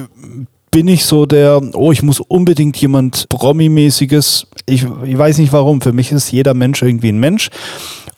[0.71, 4.47] bin ich so der, oh, ich muss unbedingt jemand Promi-mäßiges.
[4.65, 5.81] Ich, ich weiß nicht warum.
[5.81, 7.49] Für mich ist jeder Mensch irgendwie ein Mensch.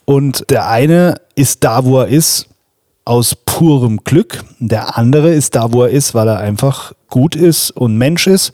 [0.06, 2.48] Und der eine ist da, wo er ist,
[3.06, 4.44] aus purem Glück.
[4.60, 8.52] Der andere ist da, wo er ist, weil er einfach gut ist und Mensch ist.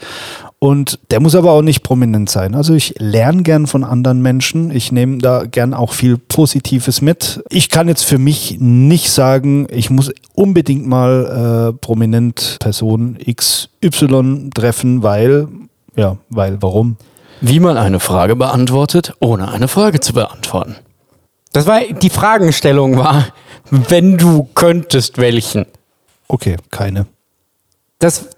[0.59, 2.55] Und der muss aber auch nicht prominent sein.
[2.55, 4.71] Also ich lerne gern von anderen Menschen.
[4.71, 7.43] Ich nehme da gern auch viel Positives mit.
[7.49, 14.49] Ich kann jetzt für mich nicht sagen, ich muss unbedingt mal äh, prominent Person XY
[14.53, 15.47] treffen, weil,
[15.95, 16.97] ja, weil, warum?
[17.41, 20.77] Wie man eine Frage beantwortet, ohne eine Frage zu beantworten.
[21.51, 23.27] Das war, die Fragestellung war,
[23.69, 25.65] wenn du könntest, welchen?
[26.27, 27.05] Okay, keine.
[27.99, 28.29] Das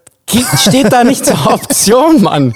[0.57, 2.53] steht da nicht zur Option, Mann.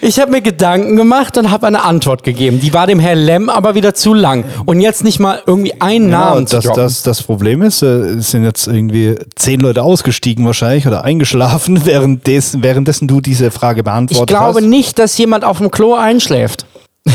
[0.00, 2.60] Ich habe mir Gedanken gemacht und habe eine Antwort gegeben.
[2.60, 4.44] Die war dem Herr Lem aber wieder zu lang.
[4.66, 6.82] Und jetzt nicht mal irgendwie einen Namen zu das, droppen.
[6.84, 11.84] das, das Problem ist, äh, es sind jetzt irgendwie zehn Leute ausgestiegen wahrscheinlich oder eingeschlafen,
[11.86, 14.68] währenddessen, währenddessen du diese Frage beantwortet ich glaube hast.
[14.68, 16.66] nicht, dass jemand auf dem Klo einschläft.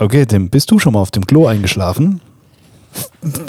[0.00, 2.22] Okay, Tim, bist du schon mal auf dem Klo eingeschlafen?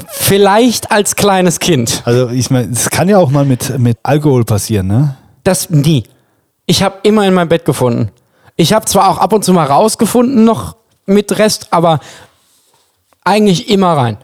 [0.07, 2.01] Vielleicht als kleines Kind.
[2.03, 5.15] Also ich meine, das kann ja auch mal mit, mit Alkohol passieren, ne?
[5.43, 6.03] Das nie.
[6.65, 8.11] Ich habe immer in meinem Bett gefunden.
[8.55, 10.75] Ich habe zwar auch ab und zu mal rausgefunden noch
[11.05, 11.99] mit Rest, aber
[13.23, 14.17] eigentlich immer rein.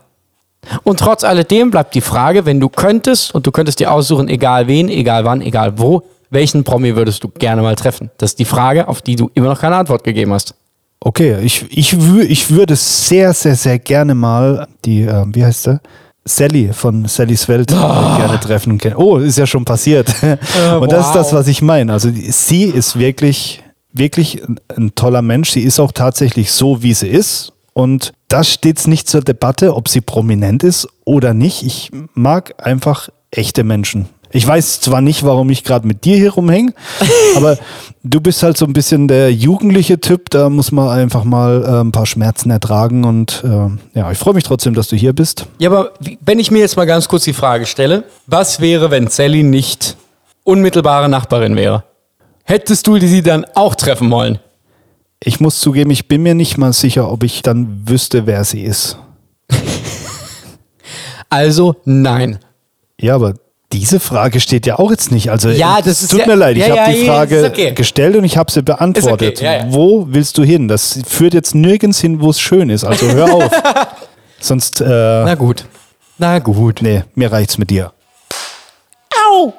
[0.83, 4.67] Und trotz alledem bleibt die Frage, wenn du könntest und du könntest dir aussuchen, egal
[4.67, 8.11] wen, egal wann, egal wo, welchen Promi würdest du gerne mal treffen?
[8.17, 10.53] Das ist die Frage, auf die du immer noch keine Antwort gegeben hast.
[10.99, 15.79] Okay, ich, ich, ich würde sehr, sehr, sehr gerne mal die, äh, wie heißt sie?
[16.25, 18.73] Sally von Sallys Welt äh, gerne treffen.
[18.73, 18.95] und kennen.
[18.95, 20.13] Oh, ist ja schon passiert.
[20.79, 21.39] Und das ist das, wow.
[21.39, 21.93] was ich meine.
[21.93, 23.63] Also sie ist wirklich,
[23.93, 25.51] wirklich ein, ein toller Mensch.
[25.51, 27.53] Sie ist auch tatsächlich so, wie sie ist.
[27.73, 31.63] Und das steht nicht zur Debatte, ob sie prominent ist oder nicht.
[31.63, 34.09] Ich mag einfach echte Menschen.
[34.31, 36.73] Ich weiß zwar nicht, warum ich gerade mit dir hier rumhänge,
[37.35, 37.57] aber
[38.03, 40.29] du bist halt so ein bisschen der jugendliche Typ.
[40.29, 43.05] Da muss man einfach mal äh, ein paar Schmerzen ertragen.
[43.05, 45.47] Und äh, ja, ich freue mich trotzdem, dass du hier bist.
[45.57, 49.07] Ja, aber wenn ich mir jetzt mal ganz kurz die Frage stelle, was wäre, wenn
[49.07, 49.97] Sally nicht
[50.43, 51.83] unmittelbare Nachbarin wäre?
[52.43, 54.39] Hättest du sie dann auch treffen wollen?
[55.21, 58.61] Ich muss zugeben, ich bin mir nicht mal sicher, ob ich dann wüsste, wer sie
[58.63, 58.97] ist.
[61.29, 62.39] Also nein.
[62.99, 63.35] Ja, aber
[63.71, 65.29] diese Frage steht ja auch jetzt nicht.
[65.29, 67.13] Also Ja, es das ist tut ja- mir leid, ich ja, habe ja, die ja,
[67.13, 67.71] Frage okay.
[67.73, 69.41] gestellt und ich habe sie beantwortet.
[69.41, 69.65] ja, ja.
[69.69, 70.67] Wo willst du hin?
[70.67, 72.83] Das führt jetzt nirgends hin, wo es schön ist.
[72.83, 73.51] Also hör auf.
[74.39, 75.65] Sonst, äh, Na gut.
[76.17, 76.81] Na gut.
[76.81, 77.91] nee, mir reicht's mit dir.
[79.29, 79.53] Au!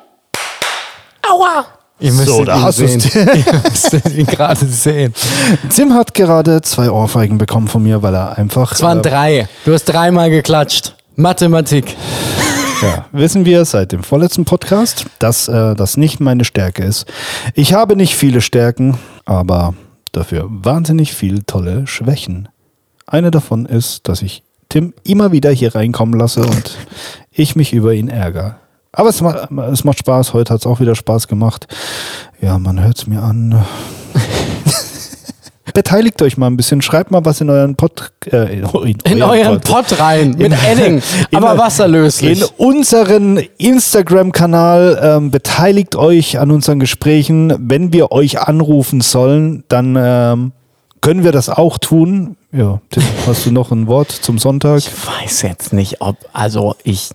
[1.28, 1.66] Aua!
[2.00, 3.14] Ihr So, da hast du's.
[3.14, 3.26] Ihr
[3.62, 5.14] müsstet ihn gerade sehen.
[5.74, 8.72] Tim hat gerade zwei Ohrfeigen bekommen von mir, weil er einfach.
[8.72, 9.48] Es waren äh, drei.
[9.66, 10.94] Du hast dreimal geklatscht.
[11.16, 11.94] Mathematik.
[12.82, 17.04] Ja, wissen wir seit dem vorletzten Podcast, dass äh, das nicht meine Stärke ist.
[17.54, 19.74] Ich habe nicht viele Stärken, aber
[20.12, 22.48] dafür wahnsinnig viele tolle Schwächen.
[23.06, 26.78] Eine davon ist, dass ich Tim immer wieder hier reinkommen lasse und
[27.30, 28.56] ich mich über ihn ärgere.
[28.92, 30.32] Aber es, ma es macht Spaß.
[30.32, 31.66] Heute hat es auch wieder Spaß gemacht.
[32.40, 33.62] Ja, man hört es mir an.
[35.74, 36.82] Beteiligt euch mal ein bisschen.
[36.82, 38.12] Schreibt mal was in euren Pod.
[38.26, 38.64] Äh, in,
[39.04, 40.34] In euren Pott rein.
[40.36, 41.02] Mit Edding.
[41.32, 42.40] Aber wasserlöslich.
[42.40, 47.54] In unseren Instagram-Kanal ähm, beteiligt euch an unseren Gesprächen.
[47.58, 50.52] Wenn wir euch anrufen sollen, dann ähm,
[51.00, 52.36] können wir das auch tun.
[52.52, 54.78] Ja, Tim, hast du noch ein Wort zum Sonntag?
[54.78, 57.10] Ich weiß jetzt nicht, ob, also ich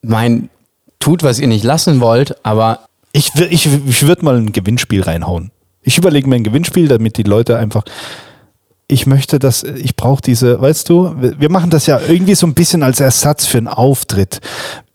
[0.00, 0.48] mein,
[0.98, 2.80] tut, was ihr nicht lassen wollt, aber
[3.12, 5.50] Ich, ich, ich würde mal ein Gewinnspiel reinhauen.
[5.82, 7.82] Ich überlege mir ein Gewinnspiel, damit die Leute einfach.
[8.88, 12.54] Ich möchte das, ich brauche diese, weißt du, wir machen das ja irgendwie so ein
[12.54, 14.40] bisschen als Ersatz für einen Auftritt.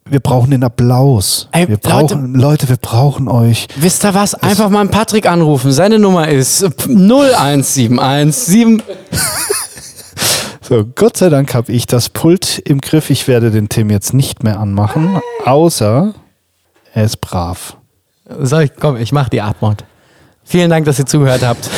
[0.10, 1.50] Wir brauchen den Applaus.
[1.52, 3.68] Ey, wir Leute- brauchen, Leute, wir brauchen euch.
[3.76, 4.36] wisst ihr was?
[4.36, 5.72] Einfach mal einen Patrick anrufen.
[5.74, 8.82] Seine Nummer ist 01717.
[10.62, 13.10] So, Gott sei Dank habe ich das Pult im Griff.
[13.10, 16.14] Ich werde den Tim jetzt nicht mehr anmachen, außer
[16.94, 17.78] er ist brav.
[18.42, 19.78] Soll ich, komm, ich mach die Atmung.
[20.48, 21.70] Vielen Dank, dass ihr zugehört habt.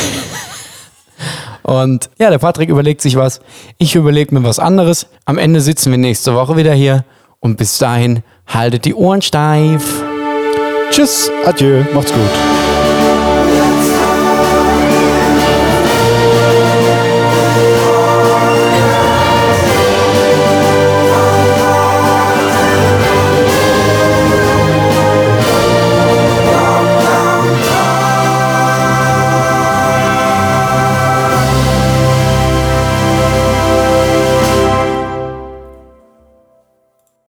[1.63, 3.41] Und ja, der Patrick überlegt sich was.
[3.79, 5.07] Ich überlege mir was anderes.
[5.25, 7.03] Am Ende sitzen wir nächste Woche wieder hier.
[7.39, 10.03] Und bis dahin, haltet die Ohren steif.
[10.91, 12.58] Tschüss, adieu, macht's gut.